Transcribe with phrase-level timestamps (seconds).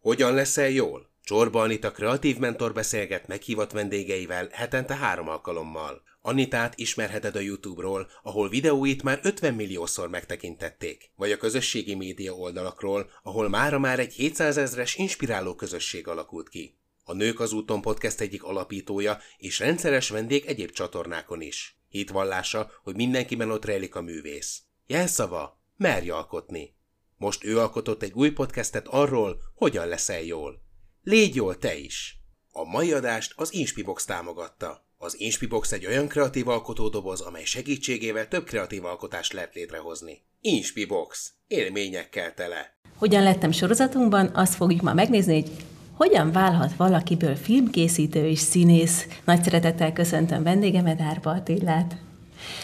[0.00, 1.10] Hogyan leszel jól?
[1.22, 6.02] Csorba Anita kreatív mentor beszélget meghívott vendégeivel hetente három alkalommal.
[6.20, 13.10] Anitát ismerheted a YouTube-ról, ahol videóit már 50 milliószor megtekintették, vagy a közösségi média oldalakról,
[13.22, 16.78] ahol mára már egy 700 ezres inspiráló közösség alakult ki.
[17.04, 21.78] A Nők az úton podcast egyik alapítója és rendszeres vendég egyéb csatornákon is.
[21.88, 24.62] Hitvallása, hogy mindenkiben ott rejlik a művész.
[24.86, 26.78] Jelszava, merj alkotni.
[27.20, 30.62] Most ő alkotott egy új podcastet arról, hogyan leszel jól.
[31.02, 32.16] Légy jól te is!
[32.52, 34.84] A mai adást az Inspibox támogatta.
[34.98, 40.22] Az Inspibox egy olyan kreatív alkotódoboz, amely segítségével több kreatív alkotást lehet létrehozni.
[40.40, 41.32] Inspibox.
[41.46, 42.74] Élményekkel tele.
[42.96, 45.50] Hogyan lettem sorozatunkban, azt fogjuk ma megnézni, hogy
[45.92, 49.06] hogyan válhat valakiből filmkészítő és színész.
[49.24, 51.96] Nagy szeretettel köszöntöm vendégemet, Árpa Attillát.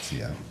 [0.02, 0.46] Szia!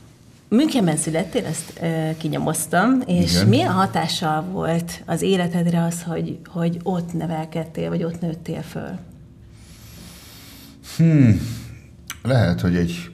[0.55, 3.47] Münchenben születtél, ezt e, kinyomoztam, és Igen.
[3.47, 8.99] milyen hatással volt az életedre az, hogy, hogy ott nevelkedtél, vagy ott nőttél föl?
[10.97, 11.41] Hmm,
[12.23, 13.09] lehet, hogy egy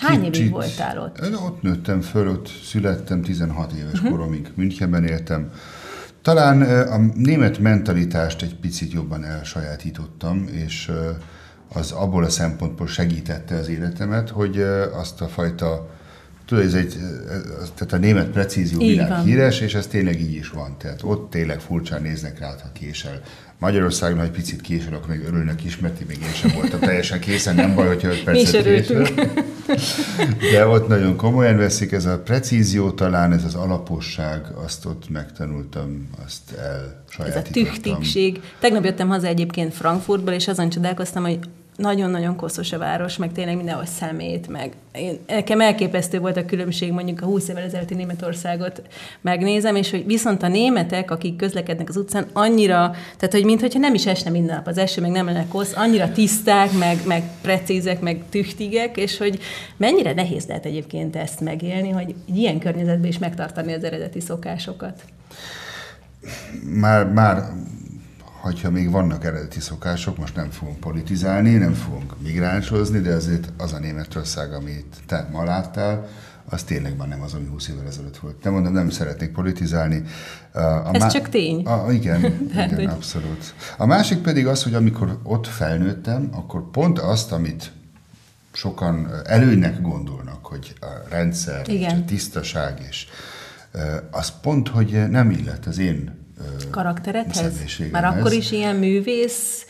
[0.00, 1.34] Hány kicsit, évig voltál ott?
[1.34, 4.10] Ott nőttem föl, ott születtem, 16 éves uh-huh.
[4.10, 5.50] koromig Münchenben éltem.
[6.22, 10.90] Talán a német mentalitást egy picit jobban elsajátítottam, és
[11.72, 14.60] az abból a szempontból segítette az életemet, hogy
[14.92, 15.90] azt a fajta
[16.52, 16.96] tudod, ez egy,
[17.74, 20.76] tehát a német precízió világ híres, és ez tényleg így is van.
[20.78, 23.20] Tehát ott tényleg furcsán néznek rá, ha késel.
[23.58, 27.20] Magyarországon, ha egy picit késel, akkor még örülnek is, mert még én sem voltam teljesen
[27.20, 29.06] készen, nem baj, hogyha 5 percet késel.
[30.52, 36.08] De ott nagyon komolyan veszik, ez a precízió talán, ez az alaposság, azt ott megtanultam,
[36.24, 38.40] azt el Ez a tüchtigség.
[38.60, 41.38] Tegnap jöttem haza egyébként Frankfurtból, és azon csodálkoztam, hogy
[41.76, 46.92] nagyon-nagyon koszos a város, meg tényleg mindenhol szemét, meg én, nekem elképesztő volt a különbség,
[46.92, 48.82] mondjuk a 20 évvel ezelőtti Németországot
[49.20, 53.94] megnézem, és hogy viszont a németek, akik közlekednek az utcán, annyira, tehát hogy mintha nem
[53.94, 58.00] is esne minden nap az eső, meg nem lenne kosz, annyira tiszták, meg, meg precízek,
[58.00, 59.38] meg tüchtigek, és hogy
[59.76, 65.02] mennyire nehéz lehet egyébként ezt megélni, hogy ilyen környezetben is megtartani az eredeti szokásokat.
[66.62, 67.42] Már, már
[68.42, 73.72] hogyha még vannak eredeti szokások, most nem fogunk politizálni, nem fogunk migránsozni, de azért az
[73.72, 76.08] a Németország, amit te ma láttál,
[76.48, 78.44] az tényleg már nem az, ami 20 évvel ezelőtt volt.
[78.44, 80.02] Nem mondom, nem szeretnék politizálni.
[80.52, 80.58] A
[80.92, 81.62] Ez má- csak tény.
[81.64, 82.20] A, igen,
[82.52, 82.84] igen hogy...
[82.84, 83.54] abszolút.
[83.76, 87.72] A másik pedig az, hogy amikor ott felnőttem, akkor pont azt, amit
[88.52, 91.96] sokan előnynek gondolnak, hogy a rendszer, igen.
[91.96, 93.06] és a tisztaság, és
[94.10, 96.20] az pont, hogy nem illet az én
[96.70, 97.52] karakteredhez?
[97.90, 99.66] Már akkor is ilyen művész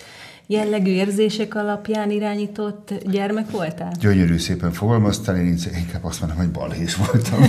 [0.46, 3.92] jellegű érzések alapján irányított gyermek voltál?
[4.00, 7.42] Gyönyörű szépen fogalmaztál, én inkább azt mondom, hogy balhés voltam.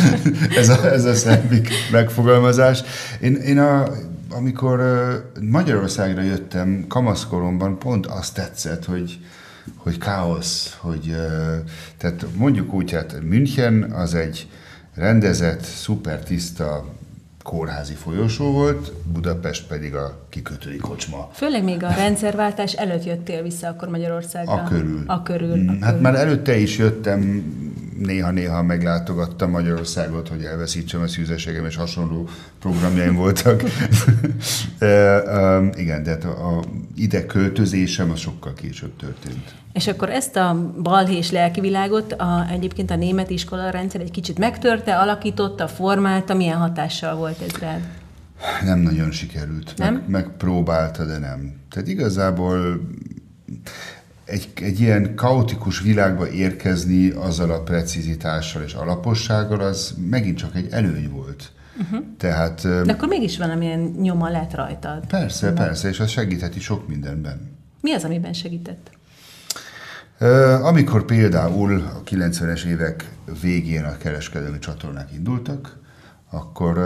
[0.60, 2.82] ez, a, ez a szembik megfogalmazás.
[3.20, 3.84] Én, én a,
[4.30, 4.80] amikor
[5.40, 9.18] Magyarországra jöttem kamaszkoromban, pont azt tetszett, hogy,
[9.76, 11.16] hogy káosz, hogy
[11.98, 14.48] tehát mondjuk úgy, hát München az egy
[14.94, 16.84] rendezett, szuper tiszta
[17.42, 21.28] kórházi folyosó volt, Budapest pedig a kikötői kocsma.
[21.32, 24.52] Főleg még a rendszerváltás előtt jöttél vissza akkor Magyarországra.
[24.52, 25.02] A körül.
[25.06, 25.68] A körül.
[25.68, 26.00] A hát körül.
[26.00, 27.20] már előtte is jöttem,
[28.04, 33.62] néha-néha meglátogattam Magyarországot, hogy elveszítsem a szűzeségem, és hasonló programjaim voltak.
[35.82, 36.62] igen, de hát a, a
[36.94, 39.54] ide költözésem az sokkal később történt.
[39.72, 44.98] És akkor ezt a balhés lelkivilágot a, egyébként a német iskola rendszer egy kicsit megtörte,
[44.98, 47.80] alakította, formálta, milyen hatással volt ez rád?
[48.64, 49.74] Nem nagyon sikerült.
[49.76, 49.94] Nem?
[49.94, 51.54] Meg, megpróbálta, de nem.
[51.70, 52.80] Tehát igazából
[54.32, 60.68] egy, egy ilyen kaotikus világba érkezni azzal a precizitással és alapossággal, az megint csak egy
[60.70, 61.52] előny volt.
[61.82, 62.04] Uh-huh.
[62.18, 65.06] Tehát, De akkor mégis valamilyen nyoma lett rajtad.
[65.06, 65.54] Persze, Nem?
[65.54, 67.56] persze, és az segítheti sok mindenben.
[67.80, 68.90] Mi az, amiben segített?
[70.62, 73.10] Amikor például a 90-es évek
[73.40, 75.78] végén a kereskedelmi csatornák indultak,
[76.30, 76.78] akkor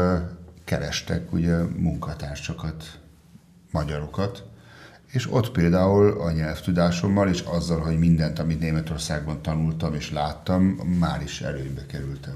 [0.64, 2.84] kerestek ugye munkatársakat,
[3.70, 4.44] magyarokat,
[5.16, 10.62] és ott például a nyelvtudásommal és azzal, hogy mindent, amit Németországban tanultam és láttam,
[10.98, 12.34] már is előnybe kerültem.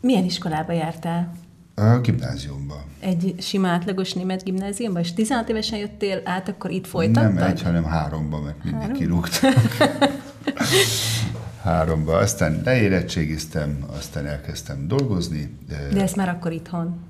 [0.00, 1.32] Milyen iskolába jártál?
[1.74, 2.82] A gimnáziumban.
[3.00, 7.34] Egy sima átlagos német gimnáziumban, és 16 évesen jöttél át, akkor itt folytattad?
[7.34, 8.96] Nem egy, hanem háromban, mert mindig Három?
[8.96, 9.54] kirúgtak.
[11.62, 12.16] háromba.
[12.16, 15.56] Aztán leérettségiztem, aztán elkezdtem dolgozni.
[15.68, 17.07] De, de ezt már akkor itthon?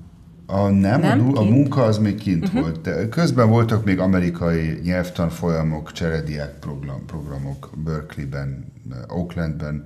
[0.51, 2.61] A, nem, nem a, a munka az még kint uh-huh.
[2.61, 2.81] volt.
[2.81, 8.73] De közben voltak még amerikai nyelvtanfolyamok, cserediák program, programok Berkeleyben,
[9.09, 9.85] Oaklandben.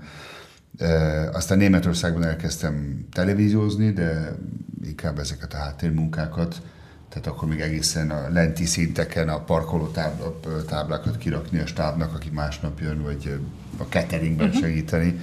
[0.79, 4.37] E, aztán Németországban elkezdtem televíziózni, de
[4.85, 6.63] inkább ezeket a háttérmunkákat
[7.09, 12.31] tehát akkor még egészen a lenti szinteken a parkoló tábla, táblákat kirakni a stábnak, aki
[12.33, 13.41] másnap jön, vagy
[13.79, 14.63] a cateringben uh-huh.
[14.63, 15.21] segíteni.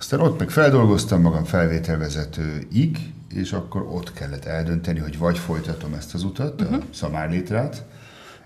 [0.00, 6.14] Aztán ott meg feldolgoztam magam felvételvezetőig, és akkor ott kellett eldönteni, hogy vagy folytatom ezt
[6.14, 6.76] az utat, uh-huh.
[6.76, 7.84] a szamárlétrát,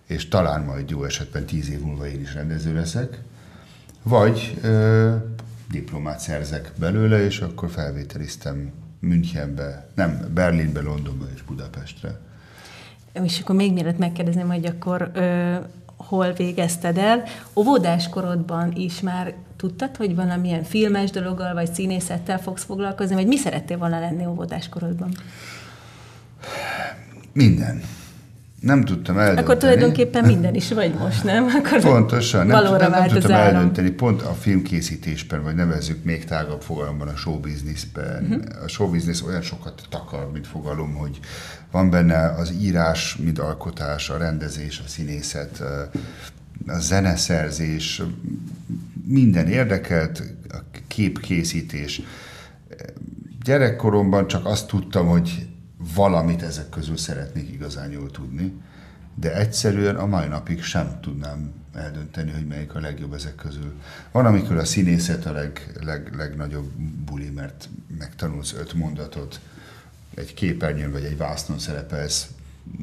[0.07, 3.19] és talán majd jó esetben tíz év múlva én is rendező leszek,
[4.03, 5.15] vagy ö,
[5.71, 12.19] diplomát szerzek belőle, és akkor felvételiztem Münchenbe, nem, Berlinbe, Londonba és Budapestre.
[13.13, 15.55] És akkor még mielőtt megkérdezném, hogy akkor ö,
[15.97, 17.23] hol végezted el,
[17.55, 19.35] óvodás korodban is már
[19.69, 24.69] tudtad, hogy valamilyen filmes dologgal, vagy színészettel fogsz foglalkozni, vagy mi szerettél volna lenni óvodás
[24.69, 25.13] korodban?
[27.33, 27.83] Minden
[28.61, 29.47] nem tudtam eldönteni.
[29.47, 31.45] Akkor tulajdonképpen minden is vagy most, nem?
[31.45, 33.91] Akkor Pontosan, nem, nem, nem tudtam eldönteni.
[33.91, 38.23] Pont a filmkészítésben, vagy nevezzük még tágabb fogalomban a showbizniszben.
[38.23, 38.63] Uh-huh.
[38.65, 41.21] A showbiznisz olyan sokat takar, mint fogalom, hogy
[41.71, 45.63] van benne az írás, mint alkotás, a rendezés, a színészet,
[46.67, 48.03] a zeneszerzés,
[49.07, 52.01] minden érdekelt, a képkészítés.
[53.43, 55.49] Gyerekkoromban csak azt tudtam, hogy
[55.95, 58.53] valamit ezek közül szeretnék igazán jól tudni,
[59.15, 63.73] de egyszerűen a mai napig sem tudnám eldönteni, hogy melyik a legjobb ezek közül.
[64.13, 66.71] Van, amikor a színészet a leg, leg, legnagyobb
[67.05, 67.69] buli, mert
[67.99, 69.41] megtanulsz öt mondatot,
[70.15, 72.29] egy képernyőn vagy egy vásznon szerepelsz,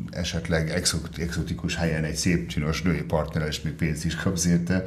[0.10, 0.70] esetleg
[1.18, 4.84] exotikus helyen egy szép csinos női partner, és még pénzt is kapsz érte.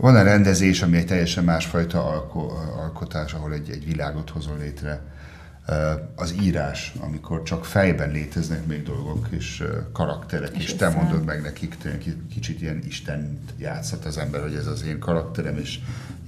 [0.00, 5.02] Van a rendezés, ami egy teljesen másfajta alko- alkotás, ahol egy, egy világot hozol létre?
[6.14, 11.42] Az írás, amikor csak fejben léteznek még dolgok, és karakterek, és, és te mondod meg
[11.42, 11.76] nekik,
[12.32, 15.78] kicsit ilyen Isten játszhat az ember, hogy ez az én karakterem, és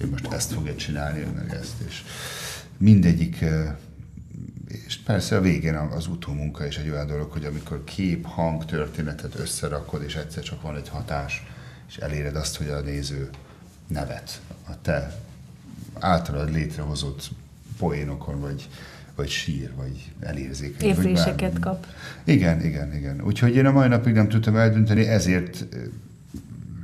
[0.01, 2.03] én most ezt fogja csinálni, meg ezt, és
[2.77, 3.45] mindegyik
[4.87, 9.35] és persze a végén az utómunka is egy olyan dolog, hogy amikor kép, hang, történetet
[9.35, 11.47] összerakod, és egyszer csak van egy hatás,
[11.89, 13.31] és eléred azt, hogy a néző
[13.93, 15.21] nevet a te
[15.99, 17.31] általad létrehozott
[17.79, 18.69] poénokon, vagy
[19.15, 20.89] vagy sír, vagy elérzékeny.
[20.89, 21.87] Érzéseket kap.
[22.25, 23.23] Igen, igen, igen.
[23.25, 25.67] Úgyhogy én a mai napig nem tudtam eldönteni, ezért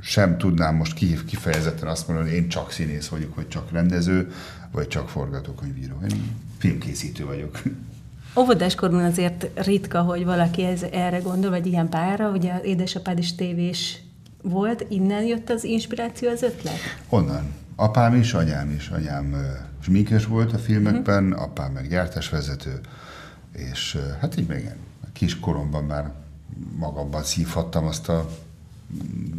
[0.01, 0.93] sem tudnám most
[1.25, 4.31] kifejezetten azt mondani, hogy én csak színész vagyok, vagy csak rendező,
[4.71, 5.95] vagy csak forgatókönyvíró.
[6.09, 7.61] Én filmkészítő vagyok.
[8.37, 14.01] Óvodáskorban azért ritka, hogy valaki ez, erre gondol, vagy ilyen pályára, ugye édesapád is tévés
[14.41, 16.77] volt, innen jött az inspiráció, az ötlet?
[17.09, 17.53] Onnan.
[17.75, 18.89] Apám is, anyám is.
[18.89, 19.35] Anyám
[19.79, 21.41] sminkes volt a filmekben, uh-huh.
[21.41, 22.79] apám meg gyártásvezető,
[23.51, 24.69] és hát így még
[25.13, 26.11] kis koromban már
[26.75, 28.29] magamban szívhattam azt a
[28.93, 29.31] mm,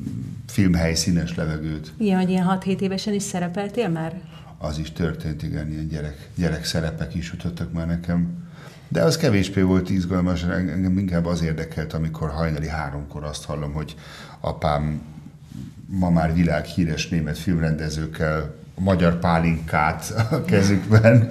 [0.47, 1.93] filmhelyszínes levegőt.
[1.97, 4.21] Igen, hogy ilyen 6-7 évesen is szerepeltél már?
[4.59, 8.40] Az is történt, igen, ilyen gyerek, gyerek szerepek is jutottak már nekem.
[8.93, 13.95] De az kevésbé volt izgalmas, engem inkább az érdekelt, amikor hajnali háromkor azt hallom, hogy
[14.41, 15.01] apám
[15.87, 21.29] ma már világhíres német filmrendezőkkel magyar pálinkát a kezükben.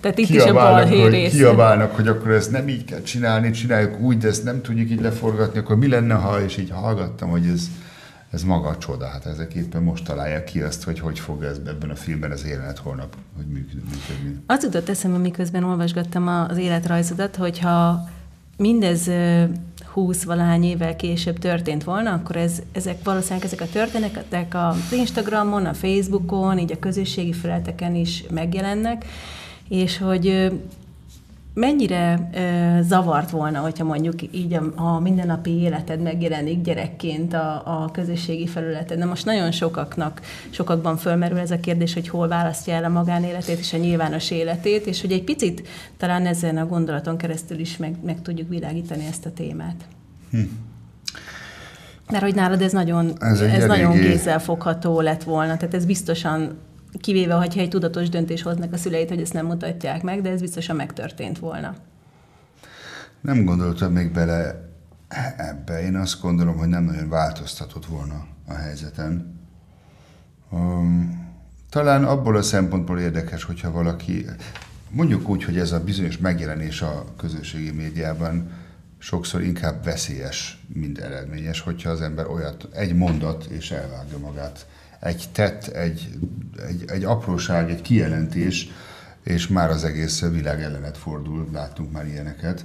[0.00, 4.18] Tehát itt is a hogy, Kiabálnak, hogy akkor ezt nem így kell csinálni, csináljuk úgy,
[4.18, 7.70] de ezt nem tudjuk így leforgatni, akkor mi lenne, ha, és így hallgattam, hogy ez,
[8.36, 9.06] ez maga a csoda.
[9.06, 12.46] Hát ezek éppen most találják ki azt, hogy hogy fog ez ebben a filmben az
[12.46, 14.42] jelenet holnap hogy működni.
[14.46, 18.08] Az jutott eszembe, miközben olvasgattam az életrajzodat, hogyha
[18.56, 19.10] mindez
[19.84, 25.66] 20 valahány évvel később történt volna, akkor ez, ezek valószínűleg ezek a történetek az Instagramon,
[25.66, 29.04] a Facebookon, így a közösségi felületeken is megjelennek,
[29.68, 30.52] és hogy
[31.56, 37.90] mennyire ö, zavart volna, hogyha mondjuk így a, a mindennapi életed megjelenik gyerekként a, a
[37.90, 38.98] közösségi felületen.
[38.98, 40.20] De most nagyon sokaknak,
[40.50, 44.86] sokakban fölmerül ez a kérdés, hogy hol választja el a magánéletét és a nyilvános életét,
[44.86, 49.26] és hogy egy picit talán ezen a gondolaton keresztül is meg, meg tudjuk világítani ezt
[49.26, 49.84] a témát.
[50.30, 50.38] Hm.
[52.10, 56.58] Mert hogy nálad ez nagyon, ez, ez nagyon kézzel fogható lett volna, tehát ez biztosan
[57.00, 60.40] kivéve, hogyha egy tudatos döntés hoznak a szüleit, hogy ezt nem mutatják meg, de ez
[60.40, 61.74] biztosan megtörtént volna.
[63.20, 64.68] Nem gondoltam még bele
[65.36, 65.82] ebbe.
[65.82, 69.40] Én azt gondolom, hogy nem nagyon változtatott volna a helyzeten.
[70.50, 71.24] Um,
[71.70, 74.26] talán abból a szempontból érdekes, hogyha valaki,
[74.90, 78.50] mondjuk úgy, hogy ez a bizonyos megjelenés a közösségi médiában
[78.98, 84.66] sokszor inkább veszélyes, mint eredményes, hogyha az ember olyat, egy mondat és elvágja magát
[85.00, 86.08] egy tett, egy,
[86.68, 88.68] egy, egy apróság, egy kijelentés,
[89.22, 92.64] és már az egész világ ellenet fordul, láttunk már ilyeneket.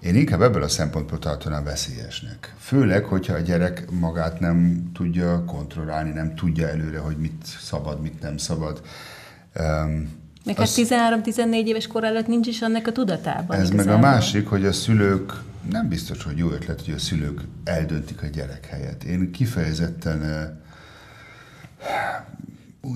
[0.00, 2.54] Én inkább ebből a szempontból tartanám veszélyesnek.
[2.58, 8.20] Főleg, hogyha a gyerek magát nem tudja kontrollálni, nem tudja előre, hogy mit szabad, mit
[8.20, 8.82] nem szabad.
[9.60, 10.08] Um,
[10.44, 13.56] Meg hát 13-14 éves kor előtt nincs is annak a tudatában.
[13.56, 15.32] Ez meg a másik, hogy a szülők,
[15.70, 19.04] nem biztos, hogy jó ötlet, hogy a szülők eldöntik a gyerek helyet.
[19.04, 20.48] Én kifejezetten eh,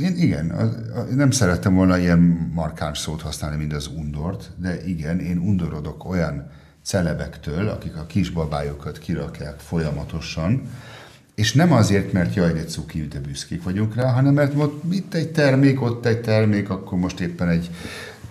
[0.01, 5.21] én, igen, a, nem szerettem volna ilyen markáns szót használni, mint az undort, de igen,
[5.21, 6.51] én undorodok olyan
[6.83, 10.63] celebektől, akik a kisbabájukat kirakják folyamatosan,
[11.35, 15.15] és nem azért, mert jaj, de cuki, de büszkék vagyunk rá, hanem mert ott itt
[15.15, 17.71] egy termék, ott egy termék, akkor most éppen egy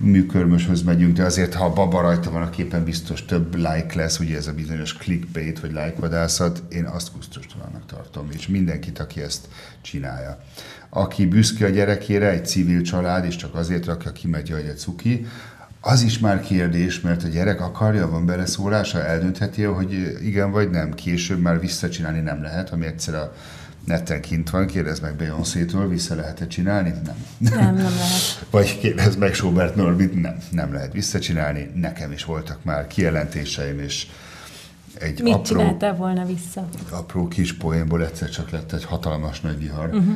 [0.01, 4.19] műkörmöshöz megyünk, de azért, ha a baba rajta van a képen, biztos több like lesz,
[4.19, 9.21] ugye ez a bizonyos clickbait, vagy like vadászat, én azt kusztustalannak tartom, és mindenkit, aki
[9.21, 9.47] ezt
[9.81, 10.43] csinálja.
[10.89, 15.25] Aki büszke a gyerekére, egy civil család, és csak azért rakja ki, mert jaj, cuki,
[15.83, 20.93] az is már kérdés, mert a gyerek akarja, van beleszólása, eldöntheti, hogy igen vagy nem.
[20.93, 23.33] Később már visszacsinálni nem lehet, ami egyszer a
[23.85, 26.93] neten kint van, kérdez meg Beyoncé-től, vissza lehet-e csinálni?
[27.03, 27.25] Nem.
[27.37, 28.45] Nem, nem lehet.
[28.49, 31.71] Vagy kérdez meg Sobert Norbit, nem, nem lehet visszacsinálni.
[31.75, 34.07] Nekem is voltak már kijelentéseim, és
[34.93, 36.67] egy Mit apró, csináltál volna vissza?
[36.89, 39.85] apró kis poénból egyszer csak lett egy hatalmas nagy vihar.
[39.85, 40.13] Uh-huh.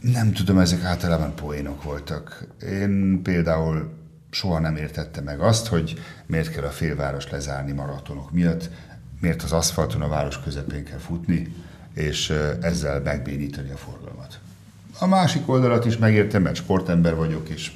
[0.00, 2.46] Nem tudom, ezek általában poénok voltak.
[2.62, 3.90] Én például
[4.30, 8.70] soha nem értettem meg azt, hogy miért kell a félváros lezárni maratonok miatt,
[9.20, 11.54] miért az aszfalton a város közepén kell futni,
[11.96, 14.38] és ezzel megbénítani a forgalmat.
[14.98, 17.70] A másik oldalat is megértem, mert sportember vagyok, és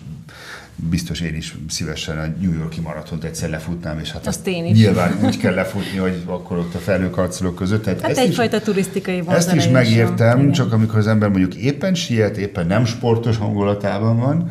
[0.77, 4.77] biztos én is szívesen a New Yorki maratont egyszer lefutnám, és hát Azt én is.
[4.77, 7.83] nyilván úgy kell lefutni, hogy akkor ott a felhőkarcolók között.
[7.83, 10.41] Tehát Hát ezt is- egyfajta turisztikai ezt is is megértem, van.
[10.41, 10.53] Igen.
[10.53, 14.51] csak amikor az ember mondjuk éppen siet, éppen nem sportos hangulatában van,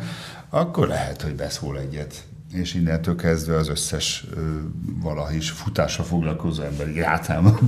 [0.50, 2.14] akkor lehet, hogy beszól egyet.
[2.52, 4.40] És innentől kezdve az összes ö,
[5.02, 7.58] valahogy is futással foglalkozó ember rátámad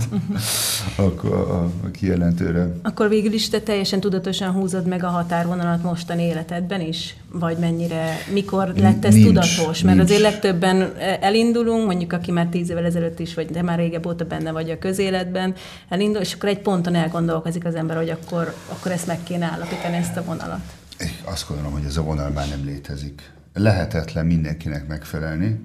[0.96, 2.72] a, a, a kijelentőre.
[2.82, 7.16] Akkor végül is te teljesen tudatosan húzod meg a határvonalat mostani életedben is?
[7.32, 9.82] Vagy mennyire, mikor lett ez Nincs, tudatos?
[9.82, 10.10] Mert nincs.
[10.10, 14.24] azért legtöbben elindulunk, mondjuk aki már tíz évvel ezelőtt is, vagy de már régebb óta
[14.24, 15.54] benne vagy a közéletben,
[15.88, 19.96] elindul, és akkor egy ponton elgondolkozik az ember, hogy akkor, akkor ezt meg kéne állapítani,
[19.96, 20.60] ezt a vonalat.
[20.98, 23.30] Én azt gondolom, hogy ez a vonal már nem létezik.
[23.54, 25.60] Lehetetlen mindenkinek megfelelni,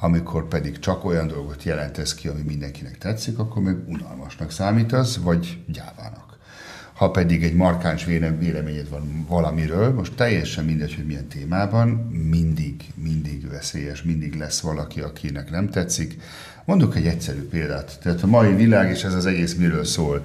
[0.00, 5.62] amikor pedig csak olyan dolgot jelentesz ki, ami mindenkinek tetszik, akkor meg unalmasnak számítasz, vagy
[5.66, 6.38] gyávának.
[6.94, 11.88] Ha pedig egy markáns véle- véleményed van valamiről, most teljesen mindegy, hogy milyen témában,
[12.30, 16.20] mindig, mindig veszélyes, mindig lesz valaki, akinek nem tetszik.
[16.64, 17.98] Mondok egy egyszerű példát.
[18.02, 20.24] Tehát a mai világ, és ez az egész miről szól.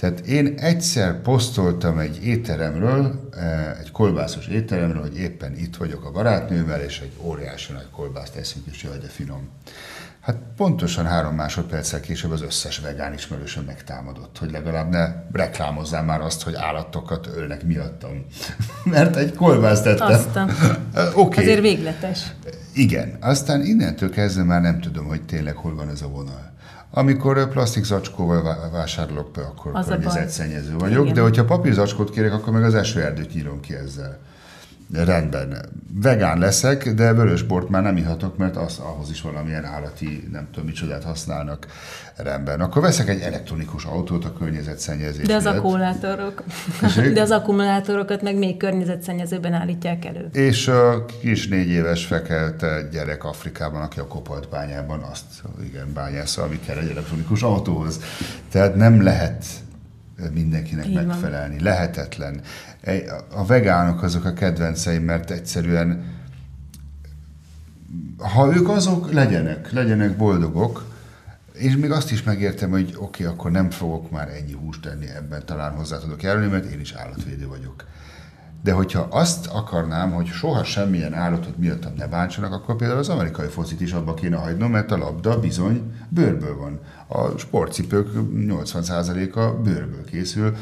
[0.00, 6.10] Tehát én egyszer posztoltam egy étteremről, eh, egy kolbászos étteremről, hogy éppen itt vagyok a
[6.10, 9.48] barátnőmmel, és egy óriási nagy kolbászt eszünk, és jaj, de finom.
[10.20, 16.20] Hát pontosan három másodperccel később az összes vegán ismerősöm megtámadott, hogy legalább ne reklámozzál már
[16.20, 18.24] azt, hogy állatokat ölnek miattam.
[18.84, 20.06] Mert egy kolbászt tettem.
[20.06, 20.50] Aztán.
[20.94, 21.40] Eh, Oké.
[21.40, 22.34] Azért végletes.
[22.74, 26.52] Igen, aztán innentől kezdve már nem tudom, hogy tényleg hol van ez a vonal.
[26.90, 31.14] Amikor plastik zacskóval vá- vásárolok be, akkor Az környezetszennyező vagyok, Igen.
[31.14, 34.18] de hogyha papír zacskót kérek, akkor meg az esőerdőt nyírom ki ezzel.
[34.92, 35.56] Rendben.
[36.02, 40.66] Vegán leszek, de vörösbort már nem ihatok, mert az, ahhoz is valamilyen állati, nem tudom
[40.68, 41.66] micsodát használnak.
[42.16, 42.60] Rendben.
[42.60, 45.56] Akkor veszek egy elektronikus autót a környezetszennyezés De az miatt.
[45.56, 46.42] akkumulátorok,
[46.80, 47.12] Tessék?
[47.12, 50.28] de az akkumulátorokat meg még környezetszennyezőben állítják elő.
[50.32, 55.24] És a kis négy éves fekete gyerek Afrikában, aki a kopalt bányában azt,
[55.64, 58.00] igen, bányásza, ami kell egy elektronikus autóhoz.
[58.50, 59.44] Tehát nem lehet
[60.32, 61.04] mindenkinek Így van.
[61.04, 61.60] megfelelni.
[61.60, 62.40] Lehetetlen.
[63.34, 66.16] A vegánok azok a kedvenceim, mert egyszerűen
[68.18, 70.84] ha ők azok, legyenek, legyenek boldogok,
[71.52, 75.06] és még azt is megértem, hogy oké, okay, akkor nem fogok már ennyi húst tenni
[75.08, 77.84] ebben, talán hozzá tudok járulni, mert én is állatvédő vagyok.
[78.62, 83.48] De hogyha azt akarnám, hogy soha semmilyen állatot miattam ne bántsanak, akkor például az amerikai
[83.48, 86.80] focit is abba kéne hagynom, mert a labda bizony bőrből van.
[87.06, 90.56] A sportcipők 80%-a bőrből készül.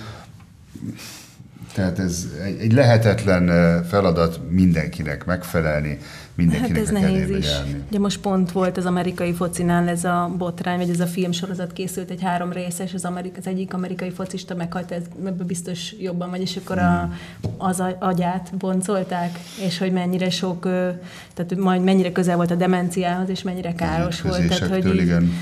[1.76, 7.47] Tehát ez egy, egy lehetetlen eh, feladat mindenkinek megfelelni, Hát mindenkinek ez a nehéz is.
[7.47, 7.83] járni.
[7.88, 12.11] Ugye most pont volt az amerikai focinál ez a botrány, vagy ez a filmsorozat készült
[12.11, 16.40] egy három részes, az, amerik, az egyik amerikai focista meghalt, ez ebből biztos jobban vagy,
[16.40, 17.11] és akkor a,
[17.59, 20.61] az a- agyát boncolták, és hogy mennyire sok,
[21.35, 24.49] tehát majd mennyire közel volt a demenciához, és mennyire káros volt.
[24.49, 25.33] Tehát, hogy így, igen.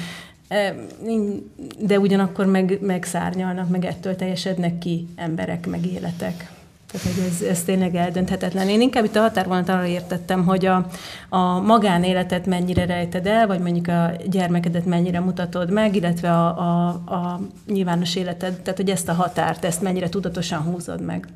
[1.78, 6.52] De ugyanakkor meg, meg szárnyalnak, meg ettől teljesednek ki emberek, meg életek.
[6.86, 8.68] Tehát, hogy ez, ez tényleg eldönthetetlen.
[8.68, 10.86] Én inkább itt a határvonalat arra értettem, hogy a,
[11.28, 16.88] a magánéletet mennyire rejted el, vagy mondjuk a gyermekedet mennyire mutatod meg, illetve a, a,
[16.88, 21.28] a nyilvános életed, tehát hogy ezt a határt, ezt mennyire tudatosan húzod meg.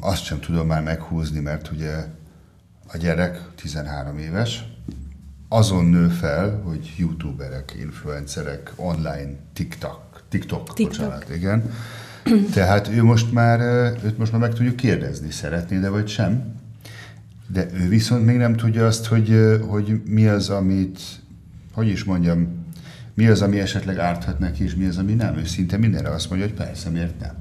[0.00, 1.94] Azt sem tudom már meghúzni, mert ugye
[2.92, 4.64] a gyerek 13 éves,
[5.48, 11.06] azon nő fel, hogy youtuberek, influencerek, online TikTok, TikTok, TikTok.
[11.06, 11.70] bocsánat, igen.
[12.54, 13.60] Tehát ő most már,
[14.04, 16.54] őt most már meg tudjuk kérdezni, szeretné de vagy sem.
[17.46, 21.00] De ő viszont még nem tudja azt, hogy, hogy mi az, amit,
[21.72, 22.64] hogy is mondjam,
[23.14, 25.36] mi az, ami esetleg árthat neki, és mi az, ami nem.
[25.36, 27.32] Ő szinte mindenre azt mondja, hogy persze, miért nem.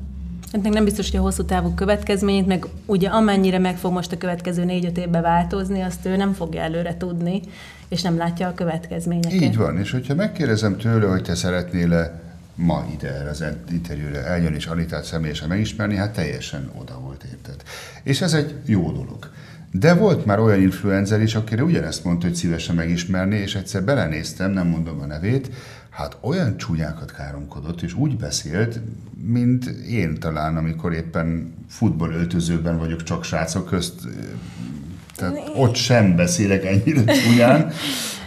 [0.52, 4.12] Hát meg nem biztos, hogy a hosszú távú következményét, meg ugye amennyire meg fog most
[4.12, 7.42] a következő négy-öt évben változni, azt ő nem fogja előre tudni,
[7.88, 9.42] és nem látja a következményeket.
[9.42, 12.24] Így van, és hogyha megkérdezem tőle, hogy te szeretnél-e
[12.56, 17.64] ma ide erre az interjúra eljönni és Anitát személyesen megismerni, hát teljesen oda volt érted.
[18.04, 19.30] És ez egy jó dolog.
[19.72, 24.52] De volt már olyan influencer is, akire ugyanezt mondta, hogy szívesen megismerni, és egyszer belenéztem,
[24.52, 25.50] nem mondom a nevét,
[25.90, 28.80] hát olyan csúnyákat káromkodott, és úgy beszélt,
[29.26, 34.02] mint én talán, amikor éppen futballöltözőben vagyok csak srácok közt,
[35.16, 37.72] tehát ott sem beszélek ennyire csúnyán.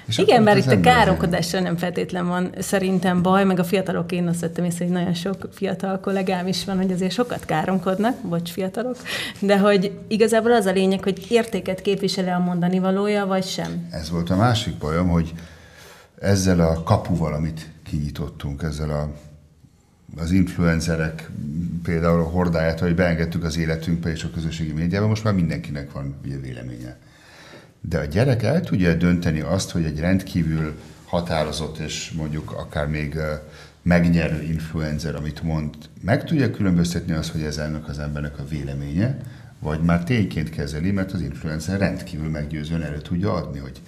[0.08, 4.12] És Igen, bár az itt a káromkodással nem feltétlen van szerintem baj, meg a fiatalok,
[4.12, 8.16] én azt vettem észre, hogy nagyon sok fiatal kollégám is van, hogy azért sokat káromkodnak,
[8.22, 8.96] bocs fiatalok,
[9.40, 13.86] de hogy igazából az a lényeg, hogy értéket képvisel-e a mondani valója, vagy sem.
[13.90, 15.32] Ez volt a másik bajom, hogy
[16.20, 19.08] ezzel a kapuval, amit kinyitottunk, ezzel a,
[20.16, 21.30] az influencerek
[21.82, 26.14] például a hordáját, hogy beengedtük az életünkbe és a közösségi médiába, most már mindenkinek van
[26.24, 26.96] ugye véleménye.
[27.80, 30.74] De a gyerek el tudja dönteni azt, hogy egy rendkívül
[31.04, 33.18] határozott és mondjuk akár még
[33.82, 39.18] megnyerő influencer, amit mond, meg tudja különböztetni azt, hogy ez ennek az embernek a véleménye,
[39.58, 43.80] vagy már tényként kezeli, mert az influencer rendkívül meggyőzően elő tudja adni, hogy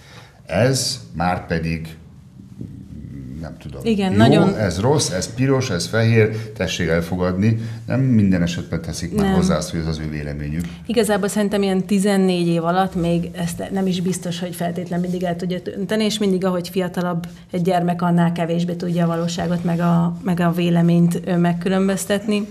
[0.47, 1.97] ez már pedig
[3.41, 3.81] nem tudom.
[3.85, 7.59] Igen, jó, nagyon- ez rossz, ez piros, ez fehér, tessék elfogadni.
[7.87, 9.35] Nem minden esetben teszik már Nem.
[9.35, 10.65] hozzá azt, hogy ez az ő véleményük.
[10.87, 15.37] Igazából szerintem ilyen 14 év alatt még ezt nem is biztos, hogy feltétlen mindig el
[15.37, 20.17] tudja dönteni, és mindig, ahogy fiatalabb egy gyermek, annál kevésbé tudja a valóságot, meg a,
[20.23, 22.47] meg a véleményt megkülönböztetni.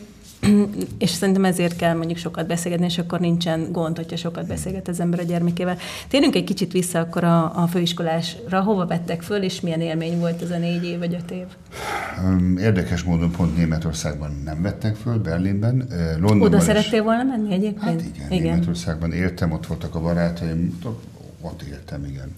[0.97, 4.99] és szerintem ezért kell mondjuk sokat beszélgetni, és akkor nincsen gond, hogyha sokat beszélget az
[4.99, 5.77] ember a gyermekével.
[6.07, 10.41] Térjünk egy kicsit vissza akkor a, a főiskolásra, hova vettek föl, és milyen élmény volt
[10.41, 11.45] ez a négy év vagy öt év?
[12.59, 15.87] Érdekes módon pont Németországban nem vettek föl, Berlinben.
[16.11, 16.63] Londonban Oda is.
[16.63, 18.01] szerettél volna menni egyébként?
[18.01, 20.79] Hát igen, igen, Németországban éltem, ott voltak a barátaim,
[21.41, 22.33] ott éltem, igen.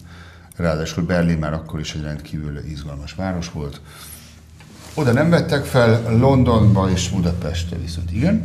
[0.55, 3.81] Ráadásul Berlin már akkor is egy rendkívül izgalmas város volt.
[4.93, 8.43] Oda nem vettek fel, Londonba és Budapestre viszont igen.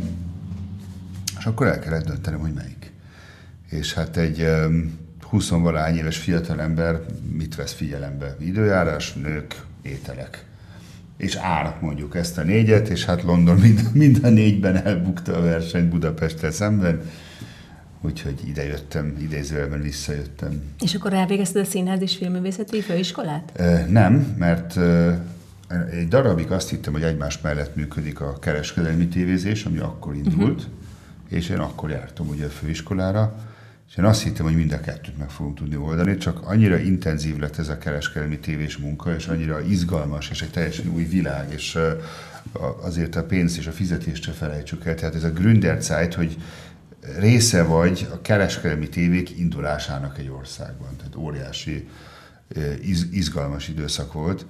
[1.39, 2.91] És akkor el kellett döntenem, hogy melyik.
[3.69, 6.99] És hát egy um, 20 valány éves fiatalember
[7.31, 8.35] mit vesz figyelembe?
[8.39, 10.45] Időjárás, nők, ételek.
[11.17, 15.41] És ár mondjuk ezt a négyet, és hát London mind, mind a négyben elbukta a
[15.41, 17.01] versenyt Budapesttel szemben.
[18.01, 20.61] Úgyhogy ide jöttem, idézőjelben visszajöttem.
[20.79, 23.61] És akkor elvégezted a színház és filmművészeti főiskolát?
[23.89, 24.79] Nem, mert
[25.91, 30.73] egy darabig azt hittem, hogy egymás mellett működik a kereskedelmi tévézés, ami akkor indult, uh-huh.
[31.27, 33.35] és én akkor jártam ugye a főiskolára,
[33.89, 37.37] és én azt hittem, hogy mind a kettőt meg fogom tudni oldani, csak annyira intenzív
[37.37, 41.77] lett ez a kereskedelmi tévés munka, és annyira izgalmas, és egy teljesen új világ, és
[42.81, 44.95] azért a pénzt és a fizetést se felejtsük el.
[44.95, 46.37] Tehát ez a Gründerzeit, hogy
[47.19, 50.95] része vagy a kereskedelmi tévék indulásának egy országban.
[50.97, 51.87] Tehát óriási,
[53.11, 54.45] izgalmas időszak volt.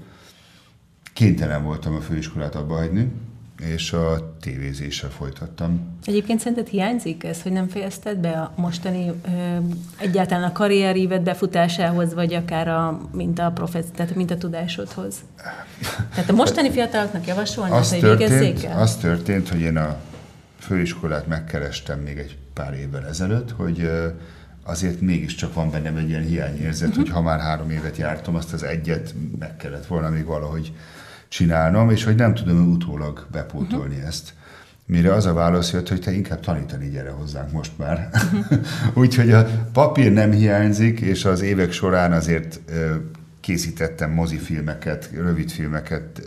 [1.17, 3.11] Kénytelen voltam a főiskolát abba hagyni,
[3.59, 5.97] és a tévézéssel folytattam.
[6.05, 9.57] Egyébként szerinted hiányzik ez, hogy nem fejezted be a mostani ö,
[9.99, 15.15] egyáltalán a karrierívet befutásához, vagy akár a, mint a profesz, tehát mint a tudásodhoz?
[16.13, 18.81] Tehát a mostani fiataloknak javasolnád, Az hogy történt, végezzék el?
[18.81, 19.95] az történt, hogy én a
[20.59, 24.07] főiskolát megkerestem még egy pár évvel ezelőtt, hogy ö,
[24.63, 26.97] azért mégiscsak van bennem egy ilyen hiányérzet, Mhm.
[26.97, 30.73] hogy ha már három évet jártam, azt az egyet meg kellett volna még valahogy
[31.27, 34.05] csinálnom, és hogy nem tudom utólag bepótolni Mhm.
[34.05, 34.33] ezt.
[34.85, 38.09] Mire az a válasz jött, hogy te inkább tanítani gyere hozzánk most már.
[38.93, 42.59] Úgyhogy a papír nem hiányzik, és az évek során azért
[43.39, 46.21] készítettem mozifilmeket, rövidfilmeket,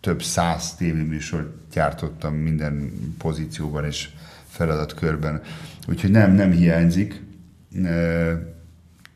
[0.00, 4.08] több száz tévéműsort gyártottam minden pozícióban és
[4.48, 5.40] feladatkörben.
[5.88, 7.22] Úgyhogy nem, nem hiányzik.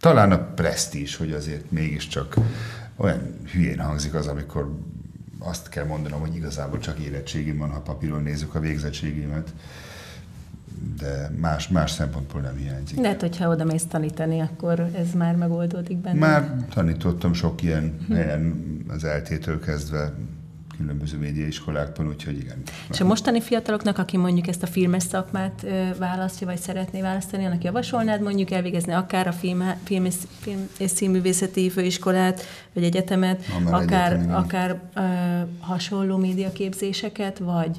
[0.01, 2.35] Talán a presztízs, hogy azért mégiscsak
[2.96, 3.20] olyan
[3.53, 4.79] hülyén hangzik az, amikor
[5.44, 9.52] azt kell mondanom, hogy igazából csak érettségim van, ha papíron nézzük a végzettségimet,
[10.98, 12.98] de más, más szempontból nem hiányzik.
[12.98, 16.18] Lehet, hogyha oda mész tanítani, akkor ez már megoldódik benne.
[16.18, 18.55] Már tanítottam sok ilyen helyen,
[18.88, 20.12] az eltétől kezdve
[20.76, 22.62] különböző médiaiskolákban, úgyhogy igen.
[22.90, 25.66] És a mostani fiataloknak, aki mondjuk ezt a filmes szakmát
[25.98, 30.90] választja, vagy szeretné választani, annak javasolnád mondjuk elvégezni akár a film, film, és, film és
[30.90, 35.04] színművészeti főiskolát, vagy egyetemet, akár, egyetem, akár uh,
[35.61, 37.78] hasonló médiaképzéseket, vagy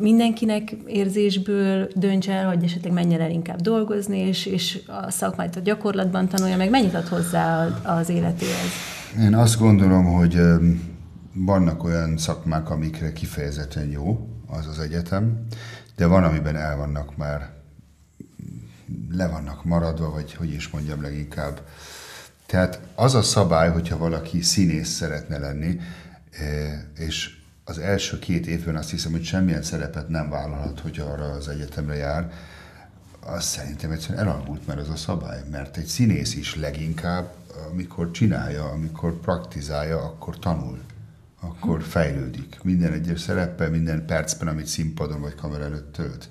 [0.00, 5.60] mindenkinek érzésből dönts el, hogy esetleg menjen el inkább dolgozni, és, és a szakmát a
[5.60, 8.70] gyakorlatban tanulja meg, mennyit ad hozzá az életéhez?
[9.20, 10.40] Én azt gondolom, hogy
[11.34, 15.46] vannak olyan szakmák, amikre kifejezetten jó az az egyetem,
[15.96, 17.50] de van, amiben el vannak már,
[19.10, 21.60] le vannak maradva, vagy hogy is mondjam leginkább.
[22.46, 25.80] Tehát az a szabály, hogyha valaki színész szeretne lenni,
[26.96, 31.48] és az első két évben azt hiszem, hogy semmilyen szerepet nem vállalhat, hogy arra az
[31.48, 32.32] egyetemre jár,
[33.20, 37.34] az szerintem egyszerűen elalkult már az a szabály, mert egy színész is leginkább,
[37.70, 40.78] amikor csinálja, amikor praktizálja, akkor tanul,
[41.48, 42.58] akkor fejlődik.
[42.62, 46.28] Minden egyes szereppel, minden percben, amit színpadon vagy kamera előtt tölt.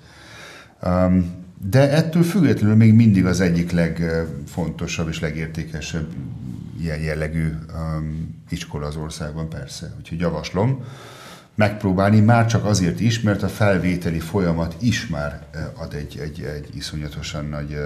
[0.82, 6.06] Um, de ettől függetlenül még mindig az egyik legfontosabb és legértékesebb
[6.80, 9.94] ilyen jellegű um, iskola az országban, persze.
[9.98, 10.84] Úgyhogy javaslom,
[11.54, 16.76] megpróbálni, már csak azért is, mert a felvételi folyamat is már ad egy, egy, egy
[16.76, 17.78] iszonyatosan nagy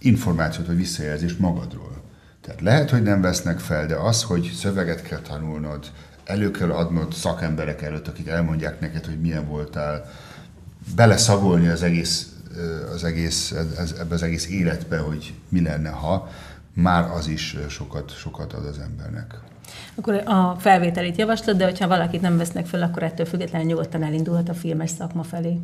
[0.00, 2.01] információt vagy visszajelzést magadról.
[2.42, 5.90] Tehát lehet, hogy nem vesznek fel, de az, hogy szöveget kell tanulnod,
[6.24, 10.10] elő kell adnod szakemberek előtt, akik elmondják neked, hogy milyen voltál,
[10.96, 12.32] beleszagolni az egész,
[12.94, 13.54] az egész,
[13.98, 16.30] ebbe az egész életbe, hogy mi lenne, ha,
[16.72, 19.38] már az is sokat, sokat ad az embernek.
[19.94, 24.48] Akkor a felvételit javaslod, de hogyha valakit nem vesznek fel, akkor ettől függetlenül nyugodtan elindulhat
[24.48, 25.58] a filmes szakma felé.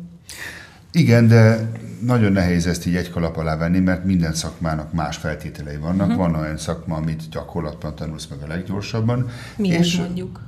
[0.91, 1.71] Igen, de
[2.01, 6.07] nagyon nehéz ezt így egy kalap alá venni, mert minden szakmának más feltételei vannak.
[6.07, 6.21] Uh-huh.
[6.25, 9.29] Van olyan szakma, amit gyakorlatban tanulsz meg a leggyorsabban.
[9.55, 10.41] Milyen és mondjuk?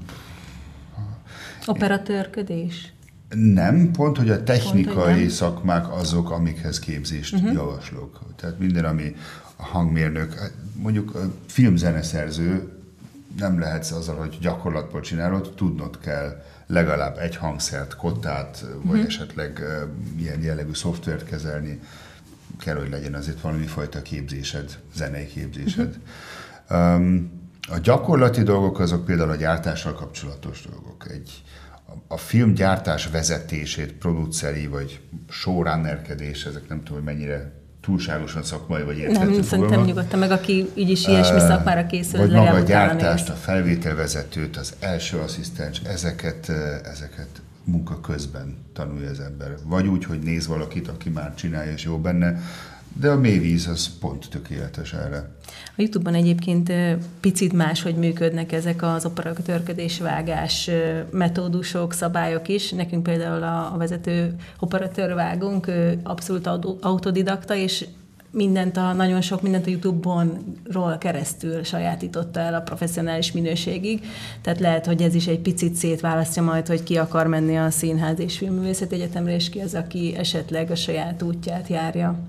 [1.66, 2.94] Operatőrködés?
[3.36, 7.54] Nem, pont, hogy a technikai pont, hogy szakmák azok, amikhez képzést uh-huh.
[7.54, 8.20] javaslok.
[8.36, 9.16] Tehát minden, ami
[9.56, 12.81] a hangmérnök, mondjuk a filmzeneszerző
[13.38, 19.06] nem lehetsz azzal, hogy gyakorlatból csinálod, tudnod kell legalább egy hangszert, kottát, vagy mm.
[19.06, 19.64] esetleg
[20.18, 21.80] ilyen jellegű szoftvert kezelni,
[22.60, 25.98] kell, hogy legyen azért valami fajta képzésed, zenei képzésed.
[26.74, 26.78] Mm.
[26.78, 27.40] Um,
[27.70, 31.12] a gyakorlati dolgok azok például a gyártással kapcsolatos dolgok.
[31.12, 31.44] Egy,
[31.88, 38.84] a, a film gyártás vezetését, produceri vagy showrunnerkedés, ezek nem tudom, hogy mennyire túlságosan szakmai
[38.84, 42.60] vagy érthető Nem, szerintem nyugodtan, meg aki így is ilyesmi szakmára készül, Vagy maga a
[42.60, 46.50] gyártást, a felvételvezetőt, az első asszisztens, ezeket,
[46.92, 49.58] ezeket munka közben tanulja az ember.
[49.64, 52.42] Vagy úgy, hogy néz valakit, aki már csinálja és jó benne,
[52.94, 55.30] de a mélyvíz az pont tökéletes erre.
[55.48, 56.72] A Youtube-ban egyébként
[57.20, 60.70] picit más, hogy működnek ezek az operatőrködés, vágás
[61.12, 62.72] metódusok, szabályok is.
[62.72, 65.72] Nekünk például a vezető operatőrvágónk
[66.04, 66.48] abszolút
[66.82, 67.86] autodidakta, és
[68.32, 74.06] mindent a, nagyon sok mindent a YouTube-onról keresztül sajátította el a professzionális minőségig.
[74.42, 78.20] Tehát lehet, hogy ez is egy picit szétválasztja majd, hogy ki akar menni a Színház
[78.20, 82.20] és Filmművészeti Egyetemre, és ki az, aki esetleg a saját útját járja.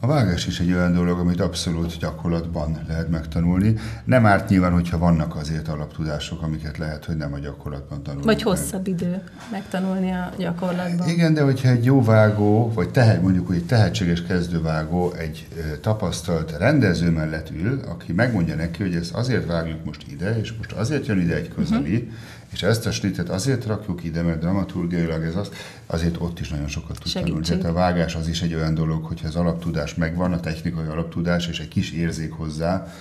[0.00, 3.74] A vágás is egy olyan dolog, amit abszolút gyakorlatban lehet megtanulni.
[4.04, 8.26] Nem árt nyilván, hogyha vannak azért alaptudások, amiket lehet, hogy nem a gyakorlatban tanulni.
[8.26, 11.08] Vagy hosszabb idő megtanulni a gyakorlatban.
[11.08, 15.48] Igen, de hogyha egy jó vágó, vagy tehet, mondjuk, egy tehetséges kezdővágó egy
[15.80, 20.72] tapasztalt rendező mellett ül, aki megmondja neki, hogy ezt azért vágjuk most ide, és most
[20.72, 22.12] azért jön ide egy közeli, uh-huh
[22.52, 25.50] és ezt a snitet azért rakjuk ide, mert dramaturgiailag ez az,
[25.86, 27.46] azért ott is nagyon sokat tud tanulni.
[27.46, 31.48] Tehát a vágás az is egy olyan dolog, hogyha az alaptudás megvan, a technikai alaptudás,
[31.48, 32.92] és egy kis érzék hozzá,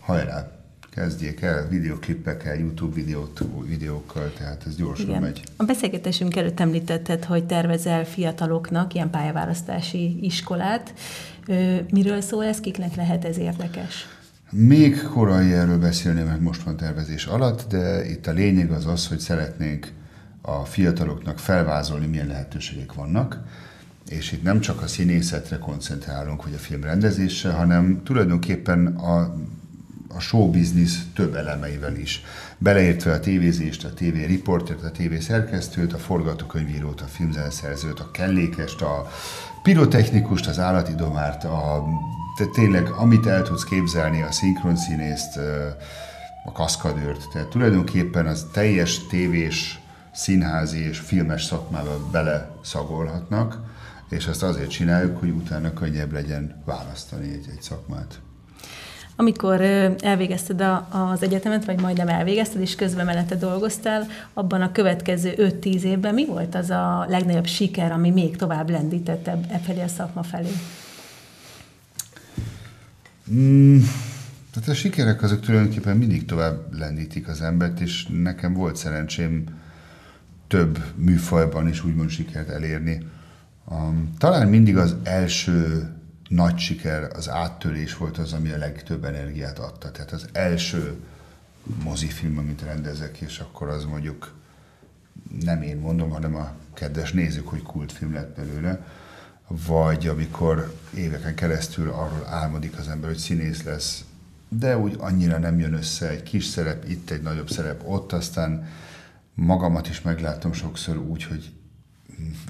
[0.00, 0.50] hajrá,
[0.96, 5.20] kezdjék el videoklippekkel, YouTube videót, videókkal, tehát ez gyorsan Igen.
[5.20, 5.42] megy.
[5.56, 10.94] A beszélgetésünk előtt említetted, hogy tervezel fiataloknak ilyen pályaválasztási iskolát.
[11.90, 14.15] Miről szól ez, kiknek lehet ez érdekes?
[14.50, 19.08] Még korai erről beszélni, mert most van tervezés alatt, de itt a lényeg az az,
[19.08, 19.92] hogy szeretnénk
[20.40, 23.38] a fiataloknak felvázolni, milyen lehetőségek vannak,
[24.08, 29.18] és itt nem csak a színészetre koncentrálunk, vagy a filmrendezésre, hanem tulajdonképpen a,
[30.30, 32.22] a business több elemeivel is.
[32.58, 38.82] Beleértve a tévézést, a TV riportert, a TV szerkesztőt, a forgatókönyvírót, a filmzeneszerzőt, a kellékest,
[38.82, 39.10] a
[39.62, 41.84] pirotechnikust, az állati domárt, a
[42.36, 45.36] te tényleg, amit el tudsz képzelni, a szinkronszínészt,
[46.44, 49.80] a kaszkadőrt, tehát tulajdonképpen az teljes tévés,
[50.12, 53.58] színházi és filmes szakmába bele szagolhatnak,
[54.08, 58.20] és ezt azért csináljuk, hogy utána könnyebb legyen választani egy, egy szakmát.
[59.16, 59.60] Amikor
[60.00, 65.82] elvégezted a, az egyetemet, vagy majdnem elvégezted, és közben mellette dolgoztál, abban a következő 5-10
[65.82, 70.22] évben mi volt az a legnagyobb siker, ami még tovább lendítette e felé a szakma
[70.22, 70.50] felé?
[73.32, 73.78] Mm,
[74.50, 79.44] tehát a sikerek azok tulajdonképpen mindig tovább lendítik az embert, és nekem volt szerencsém
[80.46, 83.06] több műfajban is úgymond sikert elérni.
[83.64, 85.88] Um, talán mindig az első
[86.28, 89.90] nagy siker, az áttörés volt az, ami a legtöbb energiát adta.
[89.90, 90.96] Tehát az első
[91.82, 94.34] mozifilm, amit rendezek, és akkor az mondjuk
[95.40, 98.86] nem én mondom, hanem a kedves nézők, hogy kultfilm lett belőle,
[99.48, 104.04] vagy amikor éveken keresztül arról álmodik az ember, hogy színész lesz,
[104.48, 108.68] de úgy annyira nem jön össze, egy kis szerep itt, egy nagyobb szerep ott, aztán
[109.34, 111.52] magamat is meglátom sokszor úgy, hogy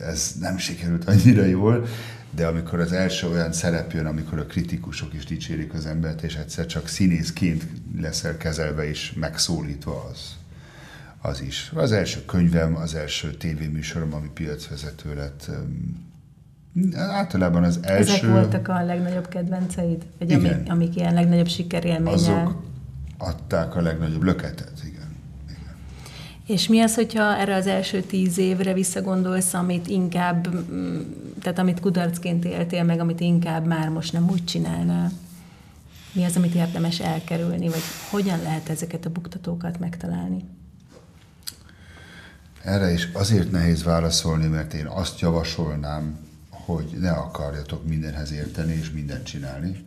[0.00, 1.86] ez nem sikerült annyira jól,
[2.30, 6.34] de amikor az első olyan szerep jön, amikor a kritikusok is dicsérik az embert, és
[6.34, 10.36] egyszer csak színészként leszel kezelve és megszólítva az,
[11.20, 11.70] az is.
[11.74, 15.50] Az első könyvem, az első tévéműsorom, ami piacvezető lett,
[16.94, 18.12] általában az első...
[18.12, 20.06] Ezek voltak a legnagyobb kedvenceid?
[20.18, 20.54] Vagy Igen.
[20.54, 22.12] amik, amik ilyen legnagyobb sikerélménnyel?
[22.12, 22.62] Azok
[23.18, 24.76] adták a legnagyobb löketet,
[26.46, 31.00] és mi az, hogyha erre az első tíz évre visszagondolsz, amit inkább, mm,
[31.42, 35.10] tehát amit kudarcként éltél meg, amit inkább már most nem úgy csinálnál?
[36.12, 40.44] Mi az, amit érdemes elkerülni, vagy hogyan lehet ezeket a buktatókat megtalálni?
[42.62, 46.18] Erre is azért nehéz válaszolni, mert én azt javasolnám,
[46.66, 49.84] hogy ne akarjatok mindenhez érteni és mindent csinálni.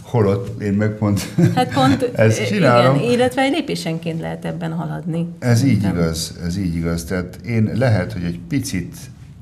[0.00, 1.20] Holott én meg pont,
[1.54, 2.96] hát pont ezt csinálom.
[2.96, 5.28] Igen, illetve egy lépésenként lehet ebben haladni.
[5.38, 7.04] Ez így igaz, ez így igaz.
[7.04, 8.96] Tehát én lehet, hogy egy picit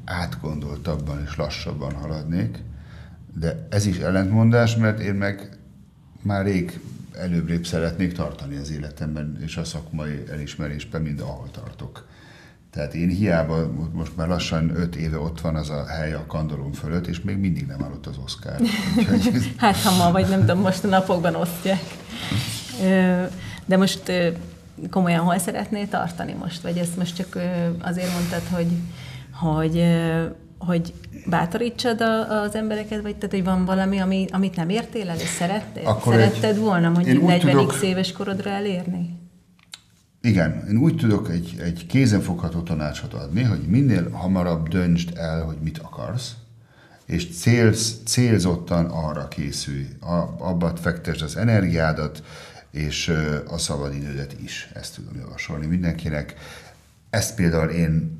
[0.04, 2.58] átgondoltabban és lassabban haladnék,
[3.34, 5.48] de ez is ellentmondás, mert én meg
[6.22, 6.80] már rég
[7.18, 12.06] előbbre szeretnék tartani az életemben és a szakmai elismerésben, mint ahol tartok.
[12.72, 16.72] Tehát én hiába, most már lassan öt éve ott van az a hely a kandolom
[16.72, 18.54] fölött, és még mindig nem állott az Oscar.
[19.56, 21.82] hát ha ma, vagy nem tudom, most a napokban osztják.
[23.64, 24.12] De most
[24.90, 26.62] komolyan hol szeretnél tartani most?
[26.62, 27.38] Vagy ezt most csak
[27.80, 28.68] azért mondtad, hogy,
[29.32, 29.82] hogy,
[30.58, 30.94] hogy
[31.26, 35.86] bátorítsad az embereket, vagy tehát, hogy van valami, ami, amit nem értél el, és szerettél?
[35.86, 39.20] Akkor Szeretted egy, volna mondjuk 40 éves korodra elérni?
[40.22, 45.56] Igen, én úgy tudok egy, egy kézenfogható tanácsot adni, hogy minél hamarabb döntsd el, hogy
[45.62, 46.34] mit akarsz,
[47.06, 49.88] és célz, célzottan arra készülj,
[50.38, 52.22] abba fektesd az energiádat,
[52.70, 53.12] és
[53.48, 54.70] a szabadidődet is.
[54.74, 56.34] Ezt tudom javasolni mindenkinek.
[57.10, 58.18] Ezt például én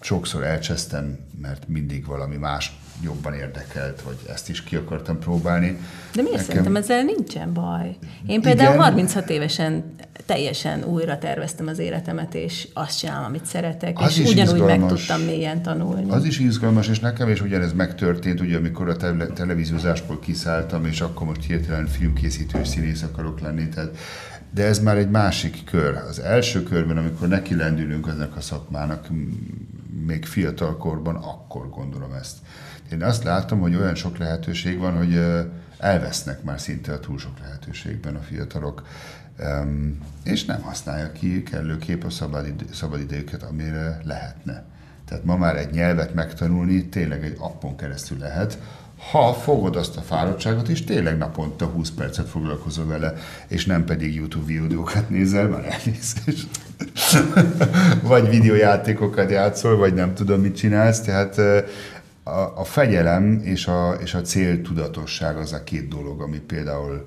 [0.00, 5.78] sokszor elcsesztem, mert mindig valami más jobban érdekelt, vagy ezt is ki akartam próbálni.
[6.14, 6.46] De miért Nekem...
[6.46, 7.96] szerintem ezzel nincsen baj?
[8.26, 8.82] Én például Igen.
[8.82, 9.94] 36 évesen
[10.26, 14.78] teljesen újra terveztem az életemet, és azt csinálom, amit szeretek, az és ugyanúgy izgalmas.
[14.78, 16.10] meg tudtam mélyen tanulni.
[16.10, 21.00] Az is izgalmas, és nekem is ugyanez megtörtént, ugye amikor a tele- televíziózásból kiszálltam, és
[21.00, 23.96] akkor most hirtelen filmkészítő színész akarok lenni, tehát
[24.54, 25.96] de ez már egy másik kör.
[25.96, 29.08] Az első körben, amikor neki lendülünk ennek a szakmának,
[30.06, 32.36] még fiatal korban, akkor gondolom ezt.
[32.92, 35.20] Én azt látom, hogy olyan sok lehetőség van, hogy
[35.78, 38.86] elvesznek már szinte a túl sok lehetőségben a fiatalok,
[40.24, 44.64] és nem használja ki kellőképp a szabadidő, szabadidőket, amire lehetne.
[45.08, 48.58] Tehát ma már egy nyelvet megtanulni tényleg egy appon keresztül lehet,
[49.10, 53.14] ha fogod azt a fáradtságot, és tényleg naponta 20 percet foglalkozol vele,
[53.48, 56.48] és nem pedig YouTube videókat nézel, már elnézést.
[58.02, 61.00] vagy videójátékokat játszol, vagy nem tudom, mit csinálsz.
[61.00, 61.40] Tehát
[62.22, 67.06] a, a fegyelem és a, és a céltudatosság az a két dolog, ami például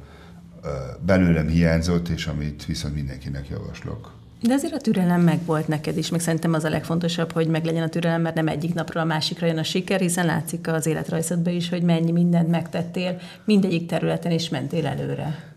[1.06, 4.14] belőlem hiányzott, és amit viszont mindenkinek javaslok.
[4.42, 7.66] De azért a türelem meg volt neked is, meg szerintem az a legfontosabb, hogy meg
[7.66, 10.86] legyen a türelem, mert nem egyik napról a másikra jön a siker, hiszen látszik az
[10.86, 15.54] életrajzodban is, hogy mennyi mindent megtettél, mindegyik területen is mentél előre.